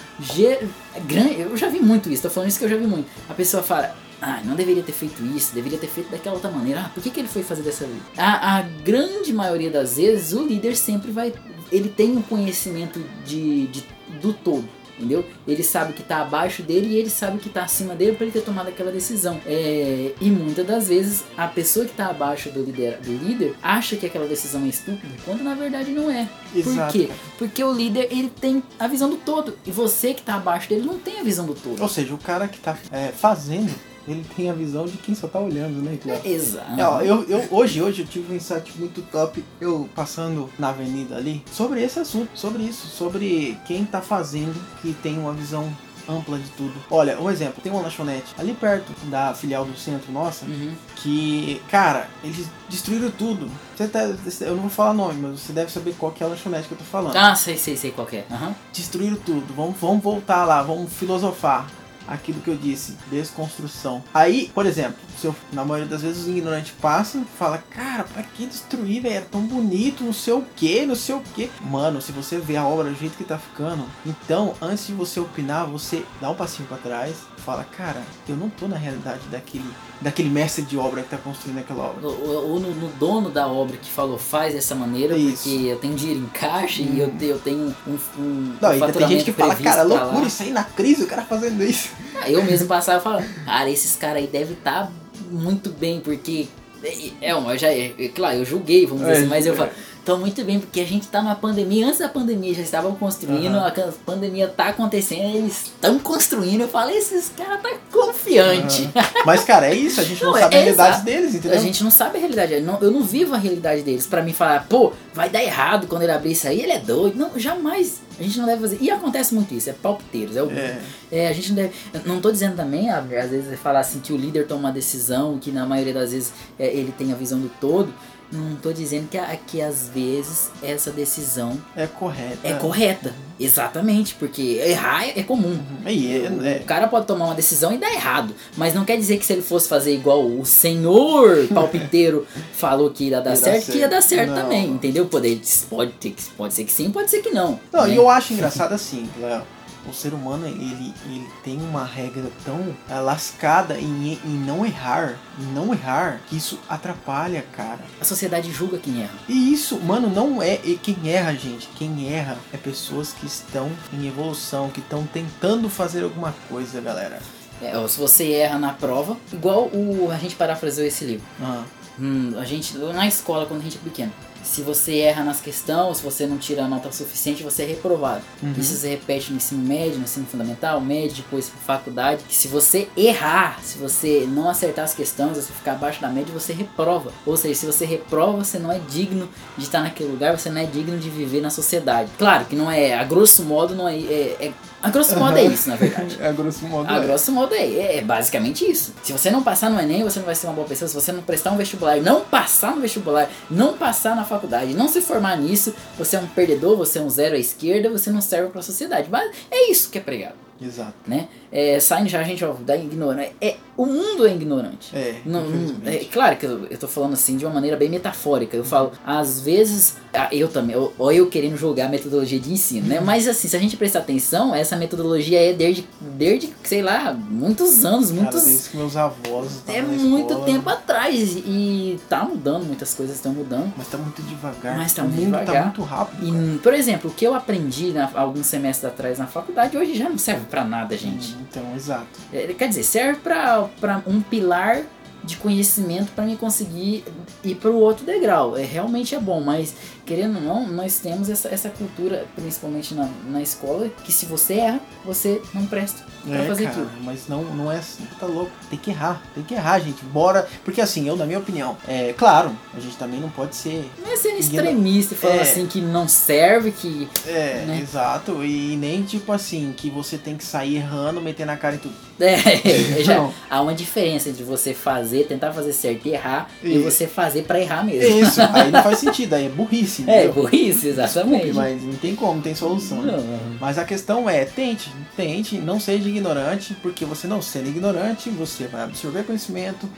eu 1.38 1.56
já 1.56 1.68
vi 1.68 1.80
muito 1.80 2.10
isso, 2.10 2.22
tô 2.22 2.30
falando 2.30 2.48
isso 2.48 2.58
que 2.58 2.64
eu 2.64 2.68
já 2.68 2.76
vi 2.76 2.86
muito. 2.86 3.08
A 3.28 3.34
pessoa 3.34 3.62
fala, 3.62 3.94
ah, 4.20 4.40
não 4.44 4.54
deveria 4.54 4.82
ter 4.82 4.92
feito 4.92 5.24
isso, 5.24 5.54
deveria 5.54 5.78
ter 5.78 5.88
feito 5.88 6.10
daquela 6.10 6.34
outra 6.34 6.50
maneira. 6.50 6.82
Ah, 6.82 6.88
por 6.88 7.02
que, 7.02 7.10
que 7.10 7.20
ele 7.20 7.28
foi 7.28 7.42
fazer 7.42 7.62
dessa 7.62 7.86
vez? 7.86 8.00
A, 8.16 8.58
a 8.58 8.62
grande 8.62 9.32
maioria 9.32 9.70
das 9.70 9.96
vezes, 9.96 10.32
o 10.32 10.46
líder 10.46 10.76
sempre 10.76 11.10
vai. 11.10 11.32
Ele 11.70 11.88
tem 11.88 12.16
um 12.16 12.22
conhecimento 12.22 13.00
de, 13.24 13.66
de 13.68 13.84
do 14.20 14.32
todo 14.32 14.68
entendeu? 15.00 15.24
Ele 15.48 15.62
sabe 15.62 15.94
que 15.94 16.02
está 16.02 16.20
abaixo 16.20 16.62
dele 16.62 16.88
e 16.88 16.96
ele 16.96 17.08
sabe 17.08 17.38
que 17.38 17.48
está 17.48 17.64
acima 17.64 17.94
dele 17.94 18.12
para 18.12 18.26
ele 18.26 18.32
ter 18.32 18.42
tomado 18.42 18.68
aquela 18.68 18.92
decisão. 18.92 19.40
É, 19.46 20.12
e 20.20 20.30
muitas 20.30 20.66
das 20.66 20.88
vezes 20.88 21.24
a 21.36 21.48
pessoa 21.48 21.86
que 21.86 21.92
está 21.92 22.08
abaixo 22.08 22.50
do 22.50 22.62
líder, 22.62 22.98
do 22.98 23.12
líder 23.12 23.54
acha 23.62 23.96
que 23.96 24.04
aquela 24.04 24.26
decisão 24.26 24.64
é 24.64 24.68
estúpida, 24.68 25.12
quando 25.24 25.42
na 25.42 25.54
verdade 25.54 25.90
não 25.90 26.10
é. 26.10 26.28
Exato. 26.54 26.92
Por 26.92 26.92
quê? 26.92 27.10
Porque 27.38 27.64
o 27.64 27.72
líder 27.72 28.08
ele 28.10 28.28
tem 28.28 28.62
a 28.78 28.86
visão 28.86 29.08
do 29.08 29.16
todo 29.16 29.56
e 29.66 29.70
você 29.70 30.12
que 30.12 30.20
está 30.20 30.34
abaixo 30.34 30.68
dele 30.68 30.84
não 30.84 30.98
tem 30.98 31.18
a 31.18 31.22
visão 31.22 31.46
do 31.46 31.54
todo. 31.54 31.80
Ou 31.80 31.88
seja, 31.88 32.14
o 32.14 32.18
cara 32.18 32.46
que 32.46 32.58
está 32.58 32.76
é, 32.92 33.08
fazendo 33.08 33.74
ele 34.06 34.24
tem 34.36 34.50
a 34.50 34.52
visão 34.52 34.86
de 34.86 34.96
quem 34.96 35.14
só 35.14 35.28
tá 35.28 35.38
olhando, 35.38 35.82
né? 35.82 35.98
Exato. 36.24 36.80
É, 36.80 36.86
ó, 36.86 37.00
eu, 37.00 37.22
eu, 37.28 37.46
hoje, 37.50 37.82
hoje 37.82 38.02
eu 38.02 38.06
tive 38.06 38.32
um 38.32 38.36
insight 38.36 38.72
muito 38.78 39.02
top, 39.02 39.44
eu 39.60 39.88
passando 39.94 40.48
na 40.58 40.70
avenida 40.70 41.16
ali, 41.16 41.42
sobre 41.52 41.82
esse 41.82 41.98
assunto, 41.98 42.30
sobre 42.34 42.62
isso, 42.62 42.86
sobre 42.86 43.58
quem 43.66 43.84
tá 43.84 44.00
fazendo 44.00 44.58
que 44.80 44.92
tem 44.94 45.18
uma 45.18 45.32
visão 45.32 45.70
ampla 46.08 46.38
de 46.38 46.48
tudo. 46.50 46.72
Olha, 46.90 47.20
um 47.20 47.30
exemplo, 47.30 47.62
tem 47.62 47.70
uma 47.70 47.82
lanchonete 47.82 48.34
ali 48.38 48.52
perto 48.52 48.92
da 49.06 49.32
filial 49.34 49.64
do 49.64 49.76
centro 49.76 50.10
nossa, 50.10 50.44
uhum. 50.44 50.74
que, 50.96 51.62
cara, 51.70 52.08
eles 52.24 52.46
destruíram 52.68 53.10
tudo. 53.10 53.50
Você 53.76 53.86
tá, 53.86 54.00
eu 54.40 54.54
não 54.54 54.62
vou 54.62 54.70
falar 54.70 54.92
nome, 54.92 55.20
mas 55.20 55.40
você 55.40 55.52
deve 55.52 55.70
saber 55.70 55.94
qual 55.96 56.10
que 56.10 56.22
é 56.22 56.26
a 56.26 56.30
lanchonete 56.30 56.68
que 56.68 56.74
eu 56.74 56.78
tô 56.78 56.84
falando. 56.84 57.16
Ah, 57.16 57.34
sei, 57.34 57.56
sei, 57.56 57.76
sei 57.76 57.90
qual 57.92 58.08
é. 58.12 58.24
Uhum. 58.30 58.54
Destruíram 58.72 59.16
tudo. 59.16 59.54
Vamos, 59.54 59.76
vamos 59.80 60.02
voltar 60.02 60.44
lá, 60.44 60.62
vamos 60.62 60.92
filosofar 60.92 61.66
aquilo 62.06 62.40
que 62.40 62.48
eu 62.48 62.56
disse, 62.56 62.96
desconstrução. 63.10 64.02
Aí, 64.12 64.50
por 64.54 64.66
exemplo, 64.66 64.96
se 65.18 65.26
eu, 65.26 65.34
na 65.52 65.64
maioria 65.64 65.88
das 65.88 66.02
vezes 66.02 66.26
o 66.26 66.30
ignorante 66.30 66.72
passa 66.80 67.18
e 67.18 67.24
fala, 67.38 67.58
cara, 67.70 68.04
pra 68.04 68.22
que 68.22 68.46
destruir, 68.46 69.02
velho? 69.02 69.14
É 69.14 69.20
tão 69.20 69.42
bonito, 69.42 70.02
não 70.04 70.12
sei 70.12 70.32
o 70.34 70.44
que, 70.56 70.86
não 70.86 70.94
sei 70.94 71.14
o 71.14 71.20
que. 71.20 71.50
Mano, 71.60 72.00
se 72.00 72.12
você 72.12 72.38
vê 72.38 72.56
a 72.56 72.66
obra 72.66 72.90
do 72.90 72.98
jeito 72.98 73.16
que 73.16 73.24
tá 73.24 73.38
ficando, 73.38 73.84
então, 74.04 74.54
antes 74.60 74.86
de 74.86 74.92
você 74.92 75.20
opinar, 75.20 75.66
você 75.66 76.04
dá 76.20 76.30
um 76.30 76.34
passinho 76.34 76.68
para 76.68 76.78
trás, 76.78 77.16
fala, 77.40 77.64
cara, 77.64 78.02
eu 78.28 78.36
não 78.36 78.48
tô 78.48 78.68
na 78.68 78.76
realidade 78.76 79.20
daquele, 79.30 79.68
daquele 80.00 80.28
mestre 80.28 80.62
de 80.62 80.76
obra 80.76 81.02
que 81.02 81.08
tá 81.08 81.16
construindo 81.16 81.58
aquela 81.58 81.84
obra. 81.84 82.06
Ou, 82.08 82.60
no, 82.60 82.74
no, 82.74 82.88
dono 82.92 83.30
da 83.30 83.46
obra 83.46 83.76
que 83.76 83.90
falou, 83.90 84.18
faz 84.18 84.54
dessa 84.54 84.74
maneira, 84.74 85.16
Isso. 85.16 85.42
porque 85.42 85.66
eu 85.66 85.78
tenho 85.78 85.94
dinheiro 85.94 86.20
em 86.20 86.26
caixa 86.26 86.82
hum. 86.82 86.90
e 86.94 87.00
eu, 87.00 87.08
uhum. 87.08 87.18
eu 87.20 87.38
tenho 87.38 87.74
um, 87.86 87.92
um 88.18 88.56
Não, 88.60 88.88
um 88.88 88.92
tem 88.92 89.08
gente 89.08 89.24
que 89.24 89.32
fala, 89.32 89.54
cara, 89.56 89.82
loucura 89.82 90.26
isso 90.26 90.42
aí 90.42 90.50
na 90.50 90.64
crise, 90.64 91.04
o 91.04 91.06
cara 91.06 91.22
fazendo 91.22 91.62
isso. 91.62 91.90
Ah, 92.20 92.30
eu 92.30 92.44
mesmo 92.44 92.66
passava 92.68 92.98
e 92.98 93.02
falava, 93.02 93.26
cara, 93.44 93.70
esses 93.70 93.96
caras 93.96 94.18
aí 94.18 94.26
devem 94.26 94.54
estar 94.54 94.86
tá 94.86 94.92
muito 95.30 95.70
bem, 95.70 96.00
porque 96.00 96.48
é, 96.82 97.28
é, 97.30 97.32
eu 97.32 97.58
já, 97.58 97.68
é, 97.68 97.92
claro, 98.14 98.38
eu 98.38 98.44
julguei, 98.44 98.86
vamos 98.86 99.02
dizer 99.02 99.12
é, 99.12 99.18
assim, 99.18 99.26
mas 99.26 99.46
eu 99.46 99.54
falo, 99.54 99.70
Então, 100.02 100.18
muito 100.18 100.42
bem, 100.44 100.58
porque 100.58 100.80
a 100.80 100.86
gente 100.86 101.06
tá 101.08 101.20
numa 101.20 101.34
pandemia, 101.34 101.86
antes 101.86 101.98
da 101.98 102.08
pandemia 102.08 102.54
já 102.54 102.62
estavam 102.62 102.94
construindo, 102.94 103.54
uhum. 103.54 103.66
a 103.66 103.72
pandemia 104.04 104.48
tá 104.48 104.68
acontecendo, 104.68 105.36
eles 105.36 105.66
estão 105.66 105.98
construindo. 105.98 106.62
Eu 106.62 106.68
falei, 106.68 106.96
esses 106.96 107.30
caras 107.36 107.60
tá 107.60 107.70
confiante. 107.92 108.82
Uhum. 108.82 108.92
Mas, 109.26 109.44
cara, 109.44 109.66
é 109.68 109.74
isso, 109.74 110.00
a 110.00 110.04
gente 110.04 110.24
não, 110.24 110.32
não 110.32 110.40
sabe 110.40 110.54
é, 110.54 110.58
a 110.58 110.62
realidade 110.62 110.88
exato. 110.88 111.04
deles, 111.04 111.34
entendeu? 111.34 111.58
A 111.58 111.62
gente 111.62 111.84
não 111.84 111.90
sabe 111.90 112.16
a 112.16 112.20
realidade, 112.20 112.54
eu 112.54 112.62
não, 112.62 112.78
eu 112.80 112.90
não 112.90 113.02
vivo 113.02 113.34
a 113.34 113.38
realidade 113.38 113.82
deles. 113.82 114.06
para 114.06 114.22
mim 114.22 114.32
falar, 114.32 114.66
pô, 114.68 114.92
vai 115.12 115.28
dar 115.28 115.42
errado 115.42 115.86
quando 115.86 116.02
ele 116.02 116.12
abrir 116.12 116.32
isso 116.32 116.48
aí, 116.48 116.62
ele 116.62 116.72
é 116.72 116.78
doido. 116.78 117.16
Não, 117.16 117.38
jamais. 117.38 118.00
A 118.20 118.22
gente 118.22 118.38
não 118.38 118.46
deve 118.46 118.60
fazer. 118.60 118.78
E 118.80 118.90
acontece 118.90 119.34
muito 119.34 119.54
isso, 119.54 119.70
é 119.70 119.72
palpiteiros. 119.72 120.36
É, 120.36 120.42
o, 120.42 120.50
é. 120.50 120.78
é 121.10 121.28
a 121.28 121.32
gente 121.32 121.48
não 121.48 121.56
deve. 121.56 121.72
Não 122.04 122.20
tô 122.20 122.30
dizendo 122.30 122.54
também, 122.54 122.90
às 122.90 123.30
vezes, 123.30 123.58
falar 123.58 123.80
assim 123.80 123.98
que 124.00 124.12
o 124.12 124.16
líder 124.16 124.46
toma 124.46 124.68
uma 124.68 124.72
decisão, 124.72 125.38
que 125.38 125.50
na 125.50 125.64
maioria 125.64 125.94
das 125.94 126.12
vezes 126.12 126.32
é, 126.58 126.66
ele 126.66 126.92
tem 126.92 127.12
a 127.12 127.16
visão 127.16 127.40
do 127.40 127.50
todo. 127.60 127.92
Não 128.32 128.54
tô 128.56 128.72
dizendo 128.72 129.08
que, 129.08 129.18
que 129.46 129.60
às 129.60 129.88
vezes 129.88 130.50
essa 130.62 130.90
decisão 130.90 131.60
é 131.76 131.86
correta. 131.86 132.38
É 132.44 132.54
correta, 132.54 133.14
exatamente, 133.38 134.14
porque 134.14 134.60
errar 134.64 135.08
é, 135.08 135.22
comum. 135.22 135.48
Uhum. 135.48 135.82
É, 135.84 136.56
é, 136.56 136.60
o 136.60 136.64
cara 136.64 136.86
pode 136.86 137.06
tomar 137.06 137.26
uma 137.26 137.34
decisão 137.34 137.72
e 137.72 137.78
dar 137.78 137.92
errado, 137.92 138.34
mas 138.56 138.72
não 138.72 138.84
quer 138.84 138.96
dizer 138.96 139.18
que 139.18 139.26
se 139.26 139.32
ele 139.32 139.42
fosse 139.42 139.68
fazer 139.68 139.92
igual 139.92 140.24
o 140.24 140.44
senhor 140.44 141.48
palpiteiro 141.48 142.26
falou 142.54 142.90
que 142.90 143.08
ia 143.08 143.20
dar 143.20 143.34
certo, 143.36 143.64
certo, 143.64 143.72
que 143.72 143.78
ia 143.78 143.88
dar 143.88 144.02
certo 144.02 144.30
não. 144.30 144.42
também, 144.42 144.68
entendeu? 144.68 145.06
Pode, 145.06 145.42
pode, 145.68 145.92
ter, 145.92 146.14
pode 146.36 146.54
ser 146.54 146.64
que 146.64 146.72
sim, 146.72 146.90
pode 146.90 147.10
ser 147.10 147.22
que 147.22 147.30
não. 147.30 147.58
Não, 147.72 147.84
né? 147.84 147.94
e 147.94 147.96
eu 147.96 148.08
acho 148.08 148.32
engraçado 148.32 148.72
assim, 148.72 149.08
Léo 149.18 149.42
o 149.88 149.92
ser 149.92 150.12
humano 150.12 150.46
ele, 150.46 150.94
ele 151.04 151.28
tem 151.42 151.58
uma 151.60 151.84
regra 151.84 152.30
tão 152.44 152.74
lascada 153.02 153.78
em, 153.78 154.18
em 154.24 154.44
não 154.46 154.64
errar, 154.64 155.18
em 155.38 155.44
não 155.52 155.72
errar, 155.72 156.20
que 156.28 156.36
isso 156.36 156.58
atrapalha, 156.68 157.44
cara. 157.52 157.80
A 158.00 158.04
sociedade 158.04 158.50
julga 158.52 158.78
quem 158.78 159.02
erra. 159.02 159.14
E 159.28 159.52
isso, 159.52 159.78
mano, 159.80 160.08
não 160.08 160.42
é 160.42 160.56
quem 160.56 160.96
erra, 161.10 161.34
gente. 161.34 161.68
Quem 161.76 162.12
erra 162.12 162.38
é 162.52 162.56
pessoas 162.56 163.12
que 163.12 163.26
estão 163.26 163.70
em 163.92 164.06
evolução, 164.06 164.70
que 164.70 164.80
estão 164.80 165.06
tentando 165.06 165.68
fazer 165.68 166.04
alguma 166.04 166.34
coisa, 166.48 166.80
galera. 166.80 167.20
É, 167.62 167.72
se 167.88 167.98
você 167.98 168.32
erra 168.32 168.58
na 168.58 168.72
prova, 168.72 169.16
igual 169.32 169.66
o 169.66 170.10
a 170.10 170.16
gente 170.16 170.34
parafraseou 170.34 170.86
esse 170.86 171.04
livro. 171.04 171.26
Ah. 171.40 171.64
Hum, 171.98 172.32
a 172.38 172.44
gente 172.44 172.78
na 172.78 173.06
escola 173.06 173.44
quando 173.44 173.60
a 173.60 173.64
gente 173.64 173.76
é 173.76 173.80
pequeno 173.80 174.12
se 174.42 174.62
você 174.62 174.98
erra 174.98 175.24
nas 175.24 175.40
questões, 175.40 175.98
se 175.98 176.02
você 176.02 176.26
não 176.26 176.38
tira 176.38 176.64
a 176.64 176.68
nota 176.68 176.90
suficiente, 176.92 177.42
você 177.42 177.62
é 177.62 177.66
reprovado. 177.66 178.22
Uhum. 178.42 178.54
Isso 178.56 178.74
se 178.74 178.88
repete 178.88 179.30
no 179.30 179.36
ensino 179.36 179.62
médio, 179.62 179.98
no 179.98 180.04
ensino 180.04 180.26
fundamental, 180.26 180.80
médio, 180.80 181.16
depois 181.16 181.50
faculdade. 181.66 182.22
se 182.28 182.48
você 182.48 182.88
errar, 182.96 183.60
se 183.62 183.78
você 183.78 184.26
não 184.28 184.48
acertar 184.48 184.84
as 184.84 184.94
questões, 184.94 185.36
você 185.36 185.52
ficar 185.52 185.72
abaixo 185.72 186.00
da 186.00 186.08
média, 186.08 186.32
você 186.32 186.52
reprova. 186.52 187.12
Ou 187.24 187.36
seja, 187.36 187.54
se 187.54 187.66
você 187.66 187.84
reprova, 187.84 188.44
você 188.44 188.58
não 188.58 188.72
é 188.72 188.78
digno 188.78 189.28
de 189.56 189.64
estar 189.64 189.80
naquele 189.80 190.10
lugar, 190.10 190.36
você 190.36 190.50
não 190.50 190.60
é 190.60 190.66
digno 190.66 190.98
de 190.98 191.10
viver 191.10 191.40
na 191.40 191.50
sociedade. 191.50 192.10
Claro 192.18 192.44
que 192.44 192.56
não 192.56 192.70
é, 192.70 192.94
a 192.94 193.04
grosso 193.04 193.44
modo, 193.44 193.74
não 193.74 193.88
é, 193.88 193.96
é, 193.96 194.36
é 194.40 194.52
a 194.82 194.90
grosso 194.90 195.18
modo 195.18 195.36
é 195.36 195.44
isso, 195.44 195.68
na 195.68 195.76
verdade. 195.76 196.18
a 196.22 196.32
grosso 196.32 196.64
modo 196.66 196.88
A 196.90 196.96
é. 196.96 197.00
grosso 197.06 197.32
modo 197.32 197.54
é, 197.54 197.62
é, 197.62 197.96
é, 197.98 198.00
basicamente 198.02 198.68
isso. 198.68 198.94
Se 199.02 199.12
você 199.12 199.30
não 199.30 199.42
passar 199.42 199.70
no 199.70 199.78
Enem, 199.78 200.02
você 200.02 200.18
não 200.18 200.26
vai 200.26 200.34
ser 200.34 200.46
uma 200.46 200.54
boa 200.54 200.66
pessoa. 200.66 200.88
Se 200.88 200.94
você 200.94 201.12
não 201.12 201.22
prestar 201.22 201.52
um 201.52 201.56
vestibular, 201.56 201.96
não 201.96 202.22
passar 202.22 202.74
no 202.74 202.80
vestibular, 202.80 203.28
não 203.50 203.74
passar 203.76 204.16
na 204.16 204.24
faculdade, 204.24 204.74
não 204.74 204.88
se 204.88 205.00
formar 205.00 205.36
nisso, 205.36 205.74
você 205.98 206.16
é 206.16 206.18
um 206.18 206.26
perdedor, 206.26 206.76
você 206.76 206.98
é 206.98 207.02
um 207.02 207.10
zero 207.10 207.34
à 207.34 207.38
esquerda, 207.38 207.90
você 207.90 208.10
não 208.10 208.20
serve 208.20 208.50
para 208.50 208.60
a 208.60 208.64
sociedade. 208.64 209.08
Mas 209.10 209.30
é 209.50 209.70
isso 209.70 209.90
que 209.90 209.98
é 209.98 210.00
pregado. 210.00 210.49
Exato. 210.60 210.94
Né? 211.06 211.28
É, 211.50 211.80
saindo 211.80 212.08
já 212.08 212.20
a 212.20 212.24
gente 212.24 212.44
ó, 212.44 212.52
da 212.52 212.76
ignorância. 212.76 213.32
É, 213.40 213.56
o 213.76 213.86
mundo 213.86 214.26
é 214.26 214.34
ignorante. 214.34 214.94
É, 214.94 215.16
não, 215.24 215.42
é 215.86 216.04
claro 216.04 216.36
que 216.36 216.44
eu, 216.44 216.66
eu 216.66 216.78
tô 216.78 216.86
falando 216.86 217.14
assim 217.14 217.36
de 217.36 217.46
uma 217.46 217.54
maneira 217.54 217.76
bem 217.76 217.88
metafórica. 217.88 218.56
Eu 218.56 218.64
falo, 218.64 218.92
às 219.04 219.40
vezes, 219.40 219.96
ah, 220.12 220.28
eu 220.30 220.48
também, 220.48 220.76
ou 220.76 221.12
eu, 221.12 221.28
querendo 221.28 221.56
julgar 221.56 221.86
a 221.86 221.88
metodologia 221.88 222.38
de 222.38 222.52
ensino, 222.52 222.86
né? 222.86 223.00
Mas 223.00 223.26
assim, 223.26 223.48
se 223.48 223.56
a 223.56 223.58
gente 223.58 223.76
prestar 223.76 224.00
atenção, 224.00 224.54
essa 224.54 224.76
metodologia 224.76 225.50
é 225.50 225.52
desde, 225.52 225.88
desde 226.00 226.52
sei 226.62 226.82
lá, 226.82 227.12
muitos 227.12 227.84
anos, 227.84 228.10
muitos. 228.10 228.40
Cara, 228.40 228.46
desde 228.46 228.68
que 228.68 228.76
meus 228.76 228.96
avós. 228.96 229.62
É 229.66 229.80
muito 229.80 230.40
tempo 230.40 230.68
atrás. 230.68 231.36
E 231.36 231.98
tá 232.08 232.24
mudando, 232.24 232.66
muitas 232.66 232.94
coisas 232.94 233.16
estão 233.16 233.32
mudando. 233.32 233.72
Mas 233.76 233.88
tá 233.88 233.98
muito 233.98 234.22
devagar. 234.22 234.76
Mas 234.76 234.92
tá 234.92 235.02
muito 235.02 235.30
tá 235.30 235.40
devagar. 235.40 235.54
tá 235.54 235.64
muito 235.64 235.82
rápido. 235.82 236.26
E, 236.26 236.58
por 236.58 236.74
exemplo, 236.74 237.10
o 237.10 237.14
que 237.14 237.26
eu 237.26 237.34
aprendi 237.34 237.92
na, 237.92 238.10
alguns 238.14 238.46
semestres 238.46 238.92
atrás 238.92 239.18
na 239.18 239.26
faculdade, 239.26 239.76
hoje 239.76 239.94
já 239.94 240.08
não 240.08 240.18
serve 240.18 240.46
para 240.50 240.64
nada, 240.64 240.96
gente. 240.96 241.36
Então, 241.40 241.74
exato. 241.74 242.06
É, 242.32 242.48
quer 242.48 242.68
dizer, 242.68 242.82
serve 242.82 243.20
para 243.20 244.02
um 244.06 244.20
pilar 244.20 244.82
de 245.30 245.36
conhecimento 245.36 246.12
para 246.12 246.24
me 246.24 246.36
conseguir 246.36 247.04
ir 247.44 247.54
para 247.54 247.70
o 247.70 247.78
outro 247.80 248.04
degrau. 248.04 248.56
É 248.56 248.62
realmente 248.64 249.14
é 249.14 249.18
bom, 249.20 249.40
mas 249.40 249.74
querendo 250.04 250.36
ou 250.36 250.42
não, 250.42 250.66
nós 250.68 250.98
temos 250.98 251.28
essa, 251.30 251.48
essa 251.48 251.68
cultura, 251.70 252.26
principalmente 252.34 252.94
na, 252.94 253.08
na 253.28 253.40
escola, 253.40 253.88
que 254.04 254.12
se 254.12 254.26
você 254.26 254.54
erra, 254.54 254.80
você 255.04 255.40
não 255.54 255.66
presta 255.66 256.04
pra 256.26 256.36
É, 256.38 256.46
fazer 256.46 256.64
cara, 256.64 256.76
aquilo. 256.82 256.90
mas 257.04 257.28
não, 257.28 257.44
não 257.44 257.70
é 257.70 257.78
assim, 257.78 258.04
tá 258.18 258.26
louco. 258.26 258.50
Tem 258.68 258.78
que 258.78 258.90
errar, 258.90 259.22
tem 259.34 259.44
que 259.44 259.54
errar, 259.54 259.78
gente. 259.78 260.04
Bora. 260.04 260.48
Porque 260.64 260.80
assim, 260.80 261.06
eu, 261.08 261.16
na 261.16 261.24
minha 261.26 261.38
opinião, 261.38 261.76
é 261.86 262.12
claro, 262.12 262.50
a 262.74 262.80
gente 262.80 262.96
também 262.96 263.20
não 263.20 263.30
pode 263.30 263.54
ser. 263.54 263.88
Não 264.02 264.12
é 264.12 264.16
sendo 264.16 264.38
extremista 264.38 265.14
e 265.14 265.16
falando 265.16 265.38
É. 265.38 265.42
assim 265.42 265.66
que 265.66 265.80
não 265.80 266.08
serve, 266.08 266.72
que. 266.72 267.08
É, 267.26 267.64
Né? 267.66 267.80
exato. 267.80 268.42
E 268.44 268.76
nem 268.76 269.02
tipo 269.04 269.30
assim, 269.32 269.72
que 269.76 269.88
você 269.88 270.18
tem 270.18 270.36
que 270.36 270.44
sair 270.44 270.76
errando, 270.76 271.20
meter 271.20 271.46
na 271.46 271.56
cara 271.56 271.76
em 271.76 271.78
tudo. 271.78 271.94
É, 272.20 273.02
já 273.02 273.16
Não. 273.16 273.32
há 273.48 273.62
uma 273.62 273.74
diferença 273.74 274.28
entre 274.28 274.42
você 274.44 274.74
fazer, 274.74 275.19
tentar 275.24 275.52
fazer 275.52 275.72
certo 275.72 276.06
e 276.06 276.12
errar, 276.12 276.48
e, 276.62 276.74
E- 276.74 276.78
você 276.78 277.06
fazer 277.06 277.42
pra 277.42 277.60
errar 277.60 277.84
mesmo. 277.84 278.20
Isso, 278.20 278.40
aí 278.40 278.70
não 278.70 278.82
faz 278.82 278.98
sentido, 279.00 279.34
aí 279.34 279.46
é 279.46 279.48
burrice. 279.48 280.04
É, 280.06 280.24
entendeu? 280.24 280.32
burrice, 280.42 280.88
exatamente. 280.88 281.44
Desculpe, 281.46 281.56
mas 281.58 281.82
não 281.82 281.94
tem 281.94 282.14
como, 282.14 282.34
não 282.34 282.42
tem 282.42 282.54
solução. 282.54 283.02
né? 283.02 283.12
Não. 283.16 283.56
Mas 283.60 283.78
a 283.78 283.84
questão 283.84 284.28
é, 284.28 284.44
tente, 284.44 284.90
tente, 285.16 285.56
não 285.58 285.78
seja 285.80 286.08
ignorante, 286.08 286.74
porque 286.82 287.04
você 287.04 287.26
não 287.26 287.40
sendo 287.42 287.68
ignorante, 287.68 288.30
você 288.30 288.66
vai 288.66 288.82
absorver 288.82 289.24
conhecimento, 289.24 289.88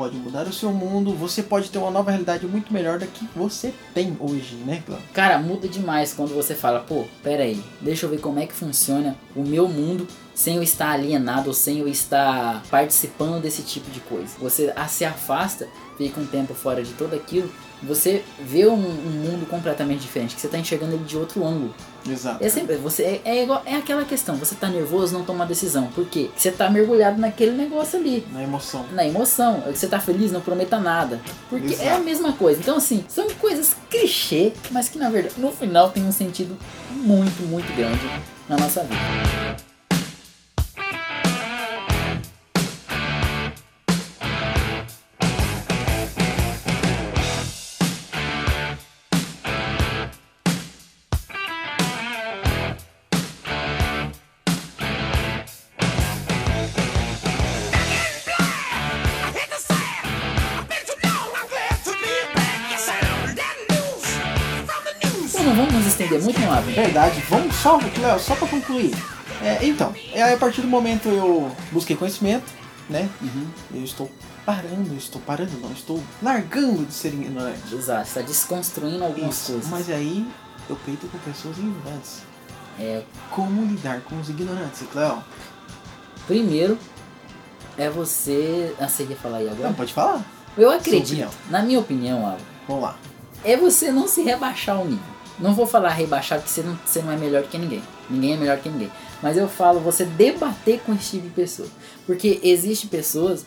pode 0.00 0.16
mudar 0.16 0.46
o 0.46 0.52
seu 0.52 0.72
mundo, 0.72 1.14
você 1.14 1.42
pode 1.42 1.68
ter 1.68 1.76
uma 1.76 1.90
nova 1.90 2.10
realidade 2.10 2.46
muito 2.46 2.72
melhor 2.72 2.98
da 2.98 3.06
que 3.06 3.28
você 3.36 3.74
tem 3.92 4.16
hoje, 4.18 4.54
né, 4.64 4.82
Cláudio? 4.86 5.06
Cara, 5.12 5.38
muda 5.38 5.68
demais 5.68 6.14
quando 6.14 6.34
você 6.34 6.54
fala, 6.54 6.80
pô, 6.80 7.04
pera 7.22 7.42
aí, 7.42 7.62
deixa 7.82 8.06
eu 8.06 8.10
ver 8.10 8.18
como 8.18 8.40
é 8.40 8.46
que 8.46 8.54
funciona 8.54 9.14
o 9.36 9.42
meu 9.42 9.68
mundo 9.68 10.08
sem 10.34 10.56
eu 10.56 10.62
estar 10.62 10.92
alienado 10.92 11.48
ou 11.48 11.54
sem 11.54 11.80
eu 11.80 11.86
estar 11.86 12.62
participando 12.70 13.42
desse 13.42 13.60
tipo 13.60 13.90
de 13.90 14.00
coisa. 14.00 14.30
Você 14.38 14.72
se 14.88 15.04
afasta, 15.04 15.68
fica 15.98 16.18
um 16.18 16.24
tempo 16.24 16.54
fora 16.54 16.82
de 16.82 16.94
tudo 16.94 17.14
aquilo, 17.14 17.52
você 17.82 18.22
vê 18.38 18.66
um, 18.66 18.74
um 18.74 19.10
mundo 19.10 19.46
completamente 19.48 20.00
diferente, 20.00 20.34
que 20.34 20.40
você 20.40 20.48
tá 20.48 20.58
enxergando 20.58 20.94
ele 20.94 21.04
de 21.04 21.16
outro 21.16 21.44
ângulo. 21.44 21.74
Exato. 22.08 22.42
É 22.42 22.48
sempre, 22.48 22.76
você 22.76 23.02
é, 23.02 23.20
é 23.24 23.42
igual, 23.42 23.62
é 23.66 23.76
aquela 23.76 24.04
questão, 24.04 24.36
você 24.36 24.54
tá 24.54 24.68
nervoso, 24.68 25.12
não 25.12 25.24
toma 25.24 25.44
decisão. 25.46 25.86
Por 25.88 26.06
quê? 26.06 26.30
Você 26.36 26.50
tá 26.50 26.70
mergulhado 26.70 27.20
naquele 27.20 27.52
negócio 27.52 27.98
ali. 27.98 28.26
Na 28.32 28.42
emoção. 28.42 28.86
Na 28.92 29.06
emoção, 29.06 29.62
você 29.66 29.86
tá 29.86 30.00
feliz, 30.00 30.32
não 30.32 30.40
prometa 30.40 30.78
nada. 30.78 31.20
Porque 31.48 31.74
é 31.74 31.88
a 31.88 31.92
Exato. 31.92 32.04
mesma 32.04 32.32
coisa. 32.32 32.60
Então, 32.60 32.76
assim, 32.76 33.04
são 33.08 33.28
coisas 33.34 33.76
clichê, 33.90 34.52
mas 34.70 34.88
que 34.88 34.98
na 34.98 35.10
verdade, 35.10 35.34
no 35.38 35.52
final, 35.52 35.90
tem 35.90 36.04
um 36.04 36.12
sentido 36.12 36.56
muito, 36.90 37.42
muito 37.42 37.74
grande 37.76 38.00
na 38.48 38.56
nossa 38.56 38.82
vida. 38.82 39.69
Estender 66.18 66.22
muito, 66.22 66.40
não? 66.40 66.62
Verdade, 66.84 67.22
vamos 67.28 67.54
só, 67.56 67.78
Léo, 68.00 68.18
só 68.20 68.34
pra 68.34 68.48
concluir. 68.48 68.94
É, 69.42 69.64
então, 69.66 69.94
é, 70.12 70.32
a 70.32 70.36
partir 70.36 70.60
do 70.60 70.66
momento 70.68 71.08
eu 71.08 71.50
busquei 71.72 71.96
conhecimento, 71.96 72.44
né? 72.88 73.08
Uhum. 73.22 73.46
Eu 73.74 73.84
estou 73.84 74.10
parando, 74.44 74.92
eu 74.92 74.98
estou 74.98 75.20
parando, 75.22 75.52
não, 75.60 75.72
estou 75.72 76.02
largando 76.22 76.84
de 76.84 76.92
ser 76.92 77.08
ignorante. 77.14 77.74
Exato, 77.74 78.08
você 78.08 78.20
tá 78.20 78.26
desconstruindo 78.26 79.02
algumas 79.04 79.34
Isso, 79.36 79.52
coisas. 79.52 79.70
mas 79.70 79.88
aí 79.90 80.26
eu 80.68 80.76
peito 80.84 81.06
com 81.08 81.18
pessoas 81.18 81.56
ignorantes. 81.58 82.22
É, 82.78 83.02
Como 83.30 83.62
lidar 83.64 84.00
com 84.00 84.18
os 84.20 84.28
ignorantes, 84.28 84.82
Cléo? 84.92 85.22
primeiro, 86.26 86.78
é 87.76 87.88
você. 87.90 88.74
Ah, 88.78 88.88
você 88.88 89.04
ia 89.04 89.16
falar 89.16 89.38
aí 89.38 89.48
agora? 89.48 89.68
Não, 89.68 89.74
pode 89.74 89.92
falar. 89.92 90.22
Eu 90.56 90.70
acredito, 90.70 91.28
na 91.48 91.62
minha 91.62 91.78
opinião, 91.78 92.26
Abel, 92.26 92.40
Vamos 92.68 92.82
lá. 92.82 92.96
é 93.44 93.56
você 93.56 93.90
não 93.90 94.06
se 94.06 94.22
rebaixar 94.22 94.76
ao 94.76 94.84
nível. 94.84 95.19
Não 95.40 95.54
vou 95.54 95.66
falar 95.66 95.90
rebaixar 95.90 96.38
porque 96.38 96.50
você 96.50 96.62
não, 96.62 96.78
você 96.84 97.02
não 97.02 97.12
é 97.12 97.16
melhor 97.16 97.42
que 97.44 97.56
ninguém. 97.58 97.82
Ninguém 98.08 98.34
é 98.34 98.36
melhor 98.36 98.58
que 98.58 98.68
ninguém. 98.68 98.90
Mas 99.22 99.36
eu 99.36 99.48
falo 99.48 99.80
você 99.80 100.04
debater 100.04 100.80
com 100.80 100.92
esse 100.94 101.12
tipo 101.12 101.28
de 101.28 101.34
pessoa. 101.34 101.68
Porque 102.06 102.40
existe 102.42 102.86
pessoas 102.86 103.44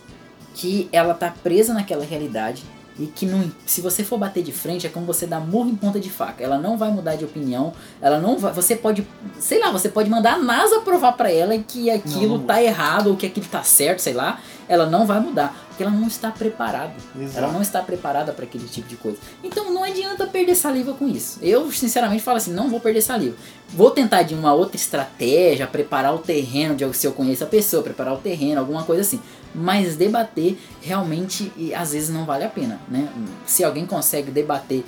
que 0.54 0.90
ela 0.92 1.14
tá 1.14 1.34
presa 1.44 1.74
naquela 1.74 2.06
realidade 2.06 2.64
e 3.00 3.08
que 3.08 3.26
não, 3.26 3.52
se 3.66 3.82
você 3.82 4.04
for 4.04 4.20
bater 4.20 4.44
de 4.44 4.52
frente 4.52 4.86
é 4.86 4.90
como 4.90 5.06
você 5.06 5.26
dar 5.26 5.40
murro 5.40 5.70
em 5.70 5.76
ponta 5.76 6.00
de 6.00 6.10
faca. 6.10 6.44
Ela 6.44 6.60
não 6.60 6.78
vai 6.78 6.92
mudar 6.92 7.16
de 7.16 7.26
opinião, 7.26 7.74
ela 8.02 8.20
não 8.20 8.38
vai, 8.38 8.54
você 8.54 8.76
pode, 8.76 9.08
sei 9.40 9.60
lá, 9.60 9.72
você 9.72 9.90
pode 9.90 10.10
mandar 10.10 10.34
a 10.34 10.40
NASA 10.40 10.82
provar 10.82 11.14
pra 11.14 11.32
ela 11.32 11.58
que 11.58 11.90
aquilo 11.90 12.38
Não. 12.38 12.46
tá 12.46 12.62
errado 12.62 13.08
ou 13.08 13.18
que 13.18 13.26
aquilo 13.26 13.48
tá 13.48 13.64
certo, 13.64 14.00
sei 14.00 14.14
lá, 14.14 14.40
ela 14.68 14.86
não 14.86 15.06
vai 15.06 15.20
mudar, 15.20 15.56
porque 15.68 15.84
ela 15.84 15.92
não 15.92 16.08
está 16.08 16.32
preparada. 16.32 16.94
Exato. 17.20 17.38
Ela 17.38 17.52
não 17.52 17.62
está 17.62 17.82
preparada 17.82 18.32
para 18.32 18.46
aquele 18.46 18.68
tipo 18.68 18.88
de 18.88 18.96
coisa. 18.96 19.18
Então 19.44 19.74
não 19.74 19.84
adianta 19.84 20.26
perder 20.28 20.56
saliva 20.56 20.94
com 20.94 21.08
isso. 21.08 21.40
Eu, 21.42 21.72
sinceramente, 21.72 22.24
falo 22.24 22.38
assim: 22.38 22.54
não 22.54 22.70
vou 22.70 22.80
perder 22.80 23.02
saliva. 23.02 23.36
Vou 23.70 23.92
tentar 23.92 24.22
de 24.24 24.36
uma 24.36 24.54
outra 24.54 24.76
estratégia, 24.76 25.66
preparar 25.66 26.14
o 26.14 26.20
terreno, 26.20 26.76
de 26.76 26.94
se 26.96 27.08
eu 27.08 27.12
conheço 27.12 27.44
a 27.44 27.48
pessoa, 27.48 27.82
preparar 27.82 28.14
o 28.14 28.18
terreno, 28.18 28.60
alguma 28.60 28.84
coisa 28.84 29.02
assim. 29.02 29.20
Mas 29.54 29.96
debater 29.96 30.58
realmente, 30.82 31.52
e 31.56 31.74
às 31.74 31.92
vezes 31.94 32.10
não 32.10 32.26
vale 32.26 32.44
a 32.44 32.50
pena, 32.50 32.80
né? 32.88 33.08
Se 33.46 33.64
alguém 33.64 33.86
consegue 33.86 34.32
debater 34.32 34.84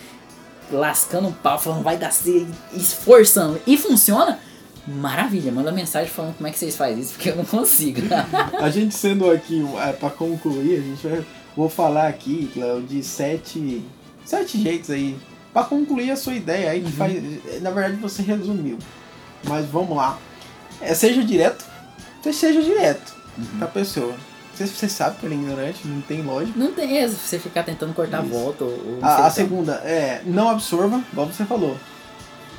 lascando 0.72 1.28
um 1.28 1.32
pau, 1.32 1.60
falando 1.60 1.84
vai 1.84 1.98
dar 1.98 2.12
certo, 2.12 2.48
esforçando 2.74 3.62
e 3.68 3.78
funciona, 3.78 4.40
maravilha. 4.88 5.52
Manda 5.52 5.72
mensagem 5.72 6.10
falando 6.12 6.36
como 6.36 6.48
é 6.48 6.52
que 6.52 6.58
vocês 6.60 6.76
fazem 6.76 7.00
isso, 7.00 7.14
porque 7.14 7.30
eu 7.30 7.36
não 7.36 7.46
consigo. 7.46 8.02
A 8.62 8.70
gente 8.70 8.94
sendo 8.96 9.30
aqui, 9.32 9.64
é, 9.80 9.92
pra 9.94 10.10
concluir, 10.10 10.80
a 10.80 10.82
gente 10.82 11.08
vai. 11.08 11.26
Vou 11.56 11.70
falar 11.70 12.08
aqui, 12.08 12.50
Cléo, 12.54 12.82
de 12.82 13.02
sete. 13.04 13.84
Sete 14.26 14.62
jeitos 14.62 14.90
aí. 14.90 15.18
Pra 15.54 15.64
concluir 15.64 16.12
a 16.12 16.16
sua 16.18 16.34
ideia 16.34 16.72
aí, 16.72 16.82
que 16.82 16.88
Uhum. 16.88 16.92
faz. 16.94 17.62
Na 17.62 17.72
verdade 17.72 17.96
você 17.98 18.22
resumiu. 18.22 18.78
Mas 19.48 19.66
vamos 19.68 19.96
lá. 19.96 20.18
É, 20.82 20.94
seja 20.94 21.24
direto. 21.24 21.64
Seja 22.34 22.62
direto 22.62 23.14
Uhum. 23.38 23.60
com 23.60 23.66
a 23.66 23.68
pessoa. 23.68 24.14
Você, 24.54 24.66
você 24.68 24.90
sabe 24.90 25.18
que 25.18 25.26
ele 25.26 25.36
é 25.36 25.38
ignorante, 25.38 25.88
não 25.88 26.02
tem 26.02 26.22
lógica. 26.22 26.58
Não 26.58 26.72
tem 26.72 26.98
essa, 26.98 27.16
você 27.16 27.38
ficar 27.38 27.64
tentando 27.64 27.94
cortar 27.94 28.20
a 28.20 28.22
volta 28.22 28.64
ou, 28.64 28.72
ou 28.72 29.00
A, 29.02 29.28
a 29.28 29.30
segunda 29.30 29.74
é 29.84 30.22
não 30.26 30.50
absorva, 30.50 31.04
igual 31.12 31.28
você 31.28 31.44
falou. 31.46 31.78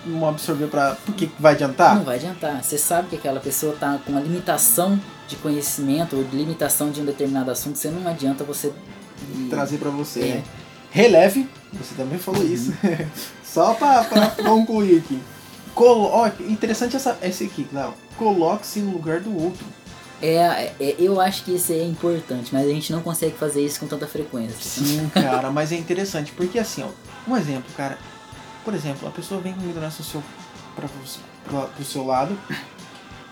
Não 0.06 0.28
absorver 0.28 0.66
pra. 0.68 0.94
Por 0.94 1.14
que 1.14 1.26
que 1.26 1.42
vai 1.42 1.54
adiantar? 1.54 1.96
Não 1.96 2.04
vai 2.04 2.16
adiantar. 2.16 2.62
Você 2.62 2.78
sabe 2.78 3.08
que 3.08 3.16
aquela 3.16 3.40
pessoa 3.40 3.74
tá 3.78 3.98
com 4.04 4.12
uma 4.12 4.20
limitação 4.20 5.00
de 5.26 5.34
conhecimento 5.36 6.16
ou 6.16 6.22
de 6.24 6.36
limitação 6.36 6.90
de 6.90 7.00
um 7.00 7.04
determinado 7.04 7.50
assunto, 7.50 7.76
você 7.76 7.90
não 7.90 8.08
adianta 8.08 8.44
você 8.44 8.72
Trazer 9.50 9.78
pra 9.78 9.90
você, 9.90 10.20
É. 10.20 10.24
né? 10.34 10.44
Releve, 10.90 11.48
você 11.72 11.94
também 11.94 12.18
falou 12.18 12.44
isso. 12.44 12.72
Só 13.44 13.74
pra, 13.74 14.04
pra 14.04 14.28
concluir 14.30 14.98
aqui. 14.98 15.18
Colo 15.74 16.04
ó, 16.12 16.30
interessante 16.48 16.96
essa, 16.96 17.18
esse 17.22 17.44
aqui, 17.44 17.64
Cléo. 17.64 17.92
Coloque-se 18.16 18.80
no 18.80 18.92
lugar 18.92 19.20
do 19.20 19.34
outro. 19.36 19.64
É, 20.22 20.72
é, 20.80 20.96
eu 20.98 21.20
acho 21.20 21.44
que 21.44 21.54
isso 21.54 21.72
é 21.72 21.82
importante, 21.82 22.50
mas 22.52 22.66
a 22.66 22.70
gente 22.70 22.90
não 22.92 23.02
consegue 23.02 23.36
fazer 23.36 23.62
isso 23.64 23.80
com 23.80 23.86
tanta 23.86 24.06
frequência. 24.06 24.56
Sim, 24.60 25.10
cara, 25.12 25.50
mas 25.50 25.72
é 25.72 25.76
interessante, 25.76 26.32
porque 26.32 26.58
assim, 26.58 26.82
ó, 26.82 26.88
um 27.30 27.36
exemplo, 27.36 27.70
cara. 27.76 27.98
Por 28.66 28.74
exemplo, 28.74 29.06
a 29.06 29.12
pessoa 29.12 29.40
vem 29.40 29.54
com 29.54 29.60
ignorância 29.60 30.04
pro, 30.74 30.88
pro 31.68 31.84
seu 31.84 32.04
lado, 32.04 32.36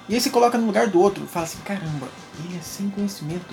e 0.08 0.14
aí 0.14 0.20
você 0.20 0.30
coloca 0.30 0.56
no 0.56 0.64
lugar 0.64 0.86
do 0.86 1.00
outro, 1.00 1.26
fala 1.26 1.44
assim, 1.44 1.58
caramba, 1.64 2.06
ele 2.38 2.56
é 2.56 2.60
sem 2.60 2.88
conhecimento. 2.88 3.52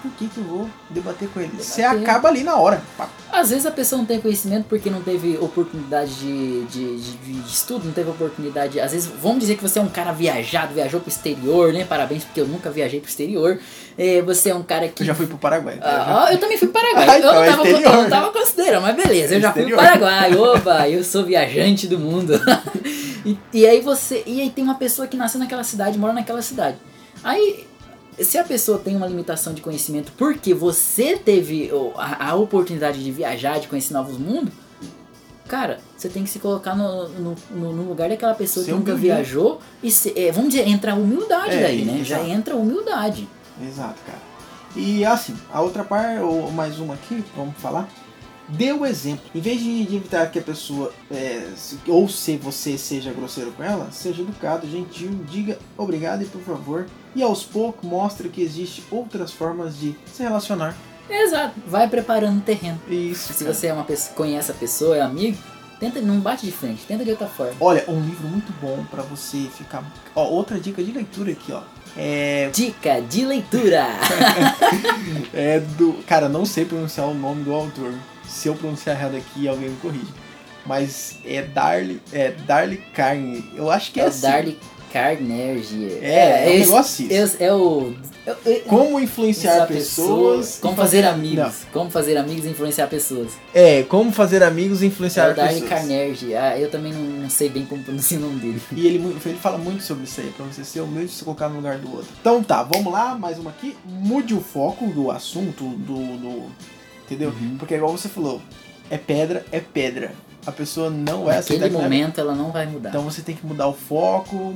Por 0.00 0.12
que, 0.12 0.28
que 0.28 0.38
eu 0.38 0.44
vou 0.44 0.70
debater 0.90 1.28
com 1.28 1.40
ele? 1.40 1.50
Você 1.58 1.82
Debater. 1.82 2.02
acaba 2.02 2.28
ali 2.28 2.44
na 2.44 2.54
hora. 2.56 2.80
Às 3.32 3.50
vezes 3.50 3.66
a 3.66 3.70
pessoa 3.72 3.98
não 3.98 4.06
tem 4.06 4.20
conhecimento 4.20 4.66
porque 4.68 4.88
não 4.88 5.02
teve 5.02 5.36
oportunidade 5.38 6.14
de, 6.14 6.62
de, 6.66 6.96
de- 7.00 7.16
de 7.42 7.48
estudo, 7.48 7.84
não 7.84 7.92
teve 7.92 8.08
oportunidade. 8.08 8.78
Às 8.80 8.92
vezes, 8.92 9.10
vamos 9.20 9.40
dizer 9.40 9.56
que 9.56 9.62
você 9.62 9.80
é 9.80 9.82
um 9.82 9.88
cara 9.88 10.12
viajado, 10.12 10.72
viajou 10.72 11.00
pro 11.00 11.08
exterior, 11.10 11.72
né? 11.72 11.84
Parabéns, 11.84 12.22
porque 12.22 12.40
eu 12.40 12.46
nunca 12.46 12.70
viajei 12.70 13.00
pro 13.00 13.08
exterior. 13.10 13.58
É, 13.98 14.22
você 14.22 14.50
é 14.50 14.54
um 14.54 14.62
cara 14.62 14.86
que 14.86 15.02
Eu 15.02 15.06
já 15.08 15.14
fui 15.16 15.26
pro 15.26 15.36
Paraguai. 15.36 15.78
tá? 15.78 16.26
Ah, 16.26 16.32
eu 16.32 16.38
também 16.38 16.56
fui 16.56 16.68
pro 16.68 16.80
Paraguai. 16.80 17.08
Ah, 17.10 17.18
então 17.18 17.30
eu, 17.30 17.34
não 17.34 17.42
é 17.44 17.50
tava, 17.50 17.62
exterior. 17.68 17.92
eu 17.94 18.02
não 18.02 18.08
tava 18.10 18.32
considerando, 18.32 18.82
mas 18.82 18.96
beleza, 18.96 19.34
eu 19.34 19.40
já 19.40 19.52
fui 19.52 19.62
pro 19.64 19.74
Exterior. 19.74 19.98
Paraguai. 19.98 20.36
Oba, 20.36 20.88
eu 20.88 21.02
sou 21.02 21.24
viajante 21.24 21.88
do 21.88 21.98
mundo. 21.98 22.40
e, 23.26 23.36
e 23.52 23.66
aí 23.66 23.80
você. 23.80 24.22
E 24.24 24.40
aí 24.40 24.50
tem 24.50 24.62
uma 24.62 24.76
pessoa 24.76 25.08
que 25.08 25.16
nasceu 25.16 25.40
naquela 25.40 25.64
cidade, 25.64 25.98
mora 25.98 26.12
naquela 26.12 26.40
cidade. 26.40 26.76
Aí. 27.24 27.66
Se 28.20 28.36
a 28.38 28.44
pessoa 28.44 28.78
tem 28.78 28.96
uma 28.96 29.06
limitação 29.06 29.52
de 29.54 29.60
conhecimento 29.62 30.12
porque 30.16 30.52
você 30.54 31.16
teve 31.16 31.70
a, 31.96 32.30
a 32.30 32.34
oportunidade 32.34 33.02
de 33.02 33.10
viajar, 33.12 33.58
de 33.60 33.68
conhecer 33.68 33.92
novos 33.94 34.18
mundos, 34.18 34.52
cara, 35.46 35.78
você 35.96 36.08
tem 36.08 36.24
que 36.24 36.30
se 36.30 36.38
colocar 36.38 36.74
no, 36.74 37.08
no, 37.08 37.36
no- 37.52 37.88
lugar 37.88 38.08
daquela 38.08 38.34
pessoa 38.34 38.64
que 38.64 38.70
nunca 38.72 38.92
humilde. 38.92 39.02
viajou 39.06 39.60
e 39.82 39.90
se- 39.90 40.12
é, 40.16 40.30
vamos 40.32 40.50
dizer, 40.50 40.66
entra 40.68 40.92
a 40.92 40.94
humildade 40.94 41.54
É, 41.56 41.62
daí, 41.62 41.84
né? 41.84 42.02
Já 42.04 42.16
exato. 42.18 42.30
entra 42.30 42.54
a 42.54 42.56
humildade. 42.56 43.28
Exato, 43.62 43.98
cara. 44.06 44.18
E 44.76 45.04
assim, 45.04 45.34
a 45.52 45.60
outra 45.60 45.82
parte, 45.84 46.20
ou 46.20 46.50
mais 46.52 46.78
uma 46.78 46.94
aqui, 46.94 47.24
vamos 47.36 47.54
falar. 47.58 47.88
Dê 48.48 48.72
o 48.72 48.86
exemplo. 48.86 49.24
Em 49.34 49.40
vez 49.40 49.60
de, 49.60 49.84
de 49.84 49.96
evitar 49.96 50.30
que 50.30 50.38
a 50.38 50.42
pessoa, 50.42 50.92
é, 51.10 51.48
ou 51.86 52.08
se 52.08 52.36
você 52.36 52.78
seja 52.78 53.12
grosseiro 53.12 53.52
com 53.52 53.62
ela, 53.62 53.90
seja 53.92 54.22
educado, 54.22 54.68
gentil, 54.68 55.10
diga 55.30 55.58
obrigado 55.76 56.22
e 56.22 56.26
por 56.26 56.40
favor. 56.40 56.86
E 57.14 57.22
aos 57.22 57.44
poucos 57.44 57.88
mostre 57.88 58.28
que 58.28 58.40
existe 58.40 58.82
outras 58.90 59.32
formas 59.32 59.78
de 59.78 59.94
se 60.06 60.22
relacionar. 60.22 60.74
Exato, 61.10 61.54
vai 61.66 61.88
preparando 61.88 62.38
o 62.38 62.42
terreno. 62.42 62.80
Isso. 62.88 63.32
Se 63.32 63.44
cara. 63.44 63.54
você 63.54 63.66
é 63.68 63.72
uma 63.72 63.84
pessoa, 63.84 64.14
conhece 64.14 64.50
a 64.50 64.54
pessoa, 64.54 64.96
é 64.96 65.00
amigo, 65.00 65.38
tenta, 65.80 66.00
não 66.00 66.20
bate 66.20 66.44
de 66.44 66.52
frente, 66.52 66.84
tenta 66.86 67.04
de 67.04 67.10
outra 67.10 67.26
forma. 67.26 67.54
Olha, 67.60 67.84
um 67.88 68.00
livro 68.00 68.28
muito 68.28 68.52
bom 68.60 68.84
pra 68.90 69.02
você 69.02 69.48
ficar. 69.56 69.84
Ó, 70.14 70.24
outra 70.24 70.58
dica 70.58 70.82
de 70.82 70.92
leitura 70.92 71.32
aqui, 71.32 71.52
ó. 71.52 71.62
É, 71.96 72.50
Dica 72.52 73.00
de 73.00 73.24
leitura! 73.24 73.86
é 75.32 75.58
do. 75.58 75.94
Cara, 76.06 76.28
não 76.28 76.44
sei 76.44 76.64
pronunciar 76.64 77.08
o 77.08 77.14
nome 77.14 77.42
do 77.42 77.52
autor. 77.52 77.92
Se 78.28 78.48
eu 78.48 78.54
pronunciar 78.54 78.96
errado 78.96 79.16
aqui, 79.16 79.48
alguém 79.48 79.70
me 79.70 79.76
corrige. 79.76 80.06
Mas 80.66 81.16
é 81.24 81.42
Darly. 81.42 82.00
É 82.12 82.32
Darly 82.46 82.76
Carne. 82.94 83.44
Eu 83.56 83.70
acho 83.70 83.90
que 83.90 84.00
é, 84.00 84.04
É 84.04 84.06
assim. 84.06 84.20
Darly 84.20 84.58
Carnegie. 84.92 85.98
É, 86.02 86.44
é 86.44 86.46
um 86.46 86.50
esse- 86.52 86.58
negócio 86.70 86.80
assim. 87.06 87.14
É, 87.42 87.46
é 87.46 87.54
o. 87.54 87.94
é- 88.26 88.36
é- 88.46 88.54
Como 88.66 89.00
influenciar 89.00 89.66
pessoas. 89.66 90.58
Como 90.60 90.76
fazer 90.76 91.04
amigos. 91.06 91.36
Não. 91.38 91.52
Como 91.72 91.90
fazer 91.90 92.16
amigos 92.18 92.44
e 92.44 92.48
influenciar 92.50 92.86
pessoas. 92.88 93.32
É, 93.54 93.82
como 93.84 94.12
fazer 94.12 94.42
amigos 94.42 94.82
e 94.82 94.84
É 94.84 94.88
influenciar 94.88 95.32
Darly 95.34 95.60
pessoas. 95.60 95.70
Carnegie. 95.70 96.34
Ah, 96.34 96.58
eu 96.58 96.70
também 96.70 96.92
não, 96.92 97.02
não 97.22 97.30
sei 97.30 97.48
bem 97.48 97.64
como 97.64 97.82
pronunciar 97.82 98.20
o 98.20 98.24
nome 98.24 98.40
dele. 98.40 98.62
E 98.72 98.86
ele, 98.86 99.16
ele 99.24 99.38
fala 99.38 99.56
muito 99.58 99.82
sobre 99.82 100.04
isso 100.04 100.20
aí, 100.20 100.30
pra 100.36 100.44
você 100.46 100.64
ser 100.64 100.80
humilde 100.80 101.06
e 101.12 101.14
se 101.16 101.24
colocar 101.24 101.48
no 101.48 101.56
lugar 101.56 101.78
do 101.78 101.90
outro. 101.90 102.08
Então 102.20 102.42
tá, 102.42 102.62
vamos 102.62 102.92
lá, 102.92 103.14
mais 103.14 103.38
uma 103.38 103.50
aqui. 103.50 103.76
Mude 103.86 104.34
o 104.34 104.40
foco 104.40 104.86
do 104.88 105.10
assunto, 105.10 105.64
do. 105.64 106.16
do 106.18 106.77
entendeu? 107.08 107.30
Uhum. 107.30 107.56
Porque 107.58 107.74
igual 107.74 107.90
você 107.90 108.08
falou, 108.08 108.42
é 108.90 108.98
pedra, 108.98 109.44
é 109.50 109.60
pedra. 109.60 110.12
A 110.46 110.52
pessoa 110.52 110.88
não 110.88 111.28
aceitar 111.28 111.64
Naquele 111.64 111.82
momento 111.82 112.20
ela 112.20 112.34
não 112.34 112.50
vai 112.50 112.66
mudar. 112.66 112.90
Então 112.90 113.02
você 113.02 113.22
tem 113.22 113.34
que 113.34 113.44
mudar 113.44 113.66
o 113.66 113.74
foco. 113.74 114.54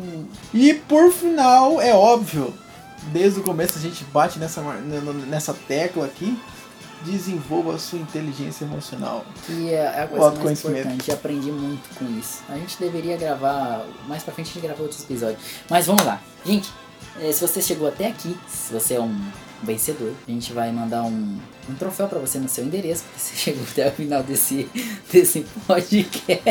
E 0.55 0.75
por 0.75 1.12
final, 1.12 1.81
é 1.81 1.95
óbvio, 1.95 2.55
desde 3.12 3.41
o 3.41 3.43
começo 3.43 3.79
a 3.79 3.81
gente 3.81 4.05
bate 4.05 4.38
nessa, 4.38 4.62
nessa 5.29 5.53
tecla 5.53 6.07
aqui. 6.07 6.38
Desenvolva 7.05 7.75
a 7.75 7.79
sua 7.79 7.99
inteligência 7.99 8.65
emocional. 8.65 9.25
E 9.49 9.71
é 9.71 10.03
a 10.03 10.05
O 10.05 10.09
coisa 10.09 10.31
mais 10.45 10.65
importante, 10.65 11.09
eu 11.09 11.15
aprendi 11.17 11.51
muito 11.51 11.99
com 11.99 12.05
isso. 12.17 12.45
A 12.49 12.55
gente 12.55 12.79
deveria 12.79 13.17
gravar, 13.17 13.85
mais 14.07 14.23
pra 14.23 14.33
frente 14.33 14.51
a 14.51 14.55
gente 14.55 14.62
grava 14.62 14.83
outros 14.83 15.03
episódios. 15.03 15.43
Mas 15.69 15.85
vamos 15.85 16.05
lá. 16.05 16.23
Gente, 16.47 16.71
eh, 17.21 17.33
se 17.33 17.45
você 17.45 17.61
chegou 17.61 17.88
até 17.88 18.07
aqui, 18.07 18.38
se 18.47 18.73
você 18.73 18.95
é 18.95 19.01
um 19.01 19.21
vencedor, 19.62 20.12
a 20.27 20.31
gente 20.31 20.53
vai 20.53 20.72
mandar 20.72 21.03
um, 21.03 21.38
um 21.68 21.75
troféu 21.79 22.09
pra 22.09 22.18
você 22.18 22.38
no 22.38 22.48
seu 22.48 22.64
endereço, 22.64 23.05
porque 23.05 23.20
você 23.20 23.37
chegou 23.37 23.62
até 23.70 23.88
o 23.88 23.92
final 23.92 24.22
desse, 24.22 24.68
desse 25.12 25.46
podcast. 25.66 26.42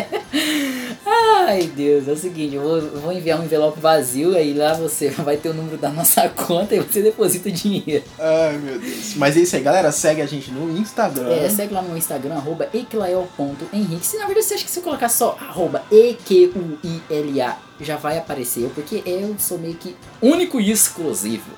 Ai 1.05 1.63
Deus, 1.75 2.07
é 2.07 2.11
o 2.11 2.17
seguinte, 2.17 2.55
eu 2.55 2.61
vou, 2.61 2.77
eu 2.77 2.99
vou 3.01 3.11
enviar 3.11 3.39
um 3.39 3.43
envelope 3.43 3.79
vazio, 3.79 4.35
aí 4.35 4.53
lá 4.53 4.73
você 4.73 5.09
vai 5.23 5.37
ter 5.37 5.49
o 5.49 5.53
número 5.53 5.77
da 5.77 5.89
nossa 5.89 6.29
conta 6.29 6.75
e 6.75 6.79
você 6.79 7.01
deposita 7.01 7.49
o 7.49 7.51
dinheiro. 7.51 8.03
Ai 8.17 8.57
meu 8.57 8.79
Deus. 8.79 9.15
Mas 9.15 9.35
é 9.35 9.41
isso 9.41 9.55
aí, 9.55 9.61
galera. 9.61 9.91
Segue 9.91 10.21
a 10.21 10.25
gente 10.25 10.51
no 10.51 10.77
Instagram. 10.77 11.29
É, 11.29 11.49
segue 11.49 11.73
lá 11.73 11.81
no 11.81 11.97
Instagram, 11.97 12.35
arroba 12.35 12.69
equilael.henrique. 12.73 14.05
Se 14.05 14.17
na 14.17 14.25
verdade 14.25 14.45
você 14.45 14.53
acha 14.53 14.63
que 14.65 14.71
se 14.71 14.79
eu 14.79 14.83
colocar 14.83 15.09
só 15.09 15.37
arroba 15.39 15.83
E-Q-U-I-L-A 15.91 17.57
já 17.83 17.97
vai 17.97 18.17
aparecer, 18.17 18.69
porque 18.75 19.01
eu 19.05 19.35
sou 19.39 19.57
meio 19.57 19.73
que 19.75 19.95
único 20.21 20.61
e 20.61 20.71
exclusivo. 20.71 21.51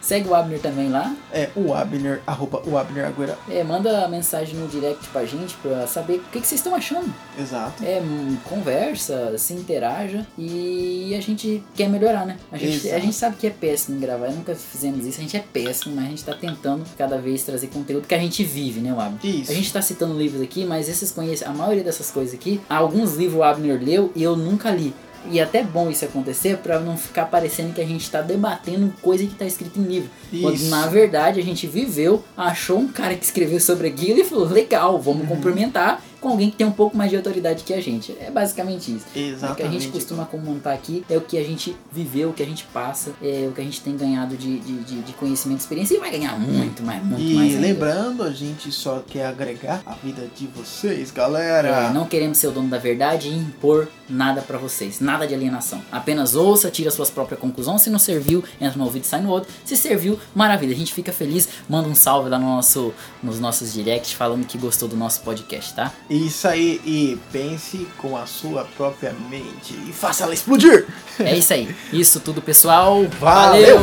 Segue 0.00 0.28
o 0.28 0.34
Abner 0.34 0.60
também 0.60 0.88
lá. 0.88 1.14
É 1.32 1.48
o 1.54 1.74
Abner, 1.74 2.20
arroba 2.26 2.62
o 2.66 2.76
Abner 2.76 3.06
Agüera. 3.06 3.38
É, 3.48 3.62
manda 3.64 4.08
mensagem 4.08 4.54
no 4.54 4.68
direct 4.68 5.06
pra 5.08 5.24
gente 5.24 5.56
pra 5.56 5.86
saber 5.86 6.16
o 6.16 6.20
que, 6.30 6.40
que 6.40 6.46
vocês 6.46 6.60
estão 6.60 6.74
achando. 6.74 7.12
Exato. 7.38 7.84
É, 7.84 8.00
hum, 8.00 8.36
conversa, 8.44 9.36
se 9.38 9.52
interaja 9.54 10.26
e 10.36 11.14
a 11.16 11.20
gente 11.20 11.62
quer 11.74 11.88
melhorar, 11.88 12.26
né? 12.26 12.36
A 12.50 12.56
gente, 12.56 12.90
a 12.90 12.98
gente 12.98 13.14
sabe 13.14 13.36
que 13.36 13.46
é 13.46 13.50
péssimo 13.50 13.96
em 13.96 14.00
gravar, 14.00 14.30
nunca 14.30 14.54
fizemos 14.54 15.06
isso, 15.06 15.18
a 15.18 15.22
gente 15.22 15.36
é 15.36 15.40
péssimo, 15.40 15.94
mas 15.94 16.06
a 16.06 16.08
gente 16.08 16.24
tá 16.24 16.34
tentando 16.34 16.84
cada 16.96 17.18
vez 17.18 17.42
trazer 17.42 17.68
conteúdo 17.68 18.06
que 18.06 18.14
a 18.14 18.18
gente 18.18 18.42
vive, 18.44 18.80
né, 18.80 18.90
Abner? 18.90 19.18
Isso. 19.24 19.50
A 19.50 19.54
gente 19.54 19.72
tá 19.72 19.80
citando 19.82 20.18
livros 20.18 20.42
aqui, 20.42 20.64
mas 20.64 20.88
esses 20.88 21.10
conhece 21.10 21.44
a 21.44 21.50
maioria 21.50 21.84
dessas 21.84 22.10
coisas 22.10 22.34
aqui, 22.34 22.60
alguns 22.68 23.14
livros 23.14 23.38
o 23.38 23.42
Abner 23.42 23.80
leu 23.82 24.12
e 24.14 24.22
eu 24.22 24.36
nunca 24.36 24.70
li. 24.70 24.92
E 25.30 25.38
é 25.38 25.42
até 25.42 25.62
bom 25.62 25.90
isso 25.90 26.04
acontecer 26.04 26.56
pra 26.58 26.78
não 26.80 26.96
ficar 26.96 27.26
parecendo 27.26 27.72
que 27.72 27.80
a 27.80 27.86
gente 27.86 28.10
tá 28.10 28.20
debatendo 28.22 28.92
coisa 29.02 29.24
que 29.24 29.34
tá 29.34 29.44
escrito 29.44 29.78
em 29.78 29.84
livro. 29.84 30.10
Quando 30.40 30.54
Isso. 30.56 30.70
na 30.70 30.86
verdade 30.86 31.40
a 31.40 31.44
gente 31.44 31.66
viveu, 31.66 32.24
achou 32.36 32.78
um 32.78 32.88
cara 32.88 33.14
que 33.14 33.24
escreveu 33.24 33.60
sobre 33.60 33.88
aquilo 33.88 34.18
e 34.20 34.24
falou: 34.24 34.46
legal, 34.48 35.00
vamos 35.00 35.22
Uhum. 35.22 35.28
complementar 35.36 36.02
com 36.20 36.28
alguém 36.30 36.50
que 36.50 36.56
tem 36.56 36.66
um 36.66 36.72
pouco 36.72 36.96
mais 36.96 37.10
de 37.10 37.16
autoridade 37.16 37.62
que 37.64 37.72
a 37.72 37.80
gente. 37.80 38.16
É 38.20 38.30
basicamente 38.30 38.94
isso. 38.94 39.06
O 39.08 39.12
que 39.12 39.18
a 39.18 39.26
Exatamente. 39.28 39.72
gente 39.72 39.88
costuma 39.88 40.24
comentar 40.24 40.74
aqui 40.74 41.04
é 41.08 41.16
o 41.16 41.20
que 41.20 41.38
a 41.38 41.44
gente 41.44 41.76
viveu, 41.92 42.30
o 42.30 42.32
que 42.32 42.42
a 42.42 42.46
gente 42.46 42.64
passa, 42.72 43.12
é 43.22 43.46
o 43.48 43.52
que 43.52 43.60
a 43.60 43.64
gente 43.64 43.80
tem 43.80 43.96
ganhado 43.96 44.36
de, 44.36 44.58
de, 44.58 45.02
de, 45.02 45.12
conhecimento 45.14 45.60
e 45.60 45.62
experiência 45.62 45.94
e 45.94 45.98
vai 45.98 46.10
ganhar 46.10 46.38
muito, 46.38 46.82
mais, 46.82 47.04
muito 47.04 47.34
mais. 47.34 47.54
E 47.54 47.56
lembrando, 47.56 48.22
a 48.22 48.30
gente 48.30 48.70
só 48.72 49.02
quer 49.06 49.26
agregar 49.26 49.82
a 49.86 49.94
vida 49.94 50.28
de 50.36 50.46
vocês, 50.46 51.10
galera. 51.10 51.68
É, 51.68 51.92
não 51.92 52.06
queremos 52.06 52.38
ser 52.38 52.48
o 52.48 52.50
dono 52.50 52.68
da 52.68 52.78
verdade 52.78 53.28
e 53.28 53.36
impor 53.36 53.88
nada 54.08 54.40
pra 54.40 54.58
vocês, 54.58 55.00
nada 55.00 55.26
de 55.26 55.34
alienação. 55.34 55.82
Apenas 55.92 56.34
ouça, 56.34 56.70
tire 56.70 56.88
as 56.88 56.94
suas 56.94 57.10
próprias 57.10 57.40
conclusões. 57.40 57.82
Se 57.82 57.90
não 57.90 57.98
serviu, 57.98 58.42
entra 58.60 58.78
no 58.78 58.84
ouvido 58.84 59.04
e 59.04 59.06
sai 59.06 59.20
no 59.20 59.30
outro. 59.30 59.52
Se 59.64 59.76
serviu, 59.76 60.18
maravilha. 60.34 60.72
A 60.72 60.76
gente 60.76 60.92
fica 60.92 61.12
feliz. 61.12 61.48
Manda 61.68 61.88
um 61.88 61.94
salve 61.94 62.30
lá 62.30 62.38
no 62.38 62.46
nosso, 62.46 62.92
nos 63.22 63.38
nossos 63.38 63.72
directs 63.72 64.12
falando 64.12 64.46
que 64.46 64.56
gostou 64.56 64.88
do 64.88 64.96
nosso 64.96 65.20
podcast, 65.20 65.74
tá? 65.74 65.92
Isso 66.10 66.48
aí, 66.48 66.80
e 66.86 67.18
pense 67.30 67.86
com 67.98 68.16
a 68.16 68.24
sua 68.24 68.64
própria 68.64 69.14
mente 69.28 69.74
e 69.86 69.92
faça 69.92 70.24
ela 70.24 70.32
explodir. 70.32 70.86
É 71.18 71.36
isso 71.36 71.52
aí. 71.52 71.74
Isso 71.92 72.18
tudo, 72.20 72.40
pessoal. 72.40 73.04
Valeu! 73.20 73.78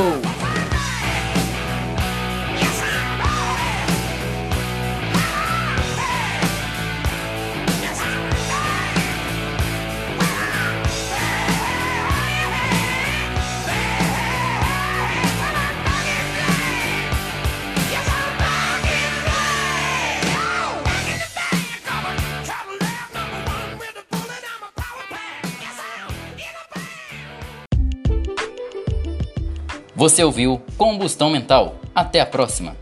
Você 30.15 30.23
ouviu 30.23 30.61
Combustão 30.77 31.29
Mental. 31.29 31.75
Até 31.93 32.21
a 32.21 32.25
próxima. 32.25 32.73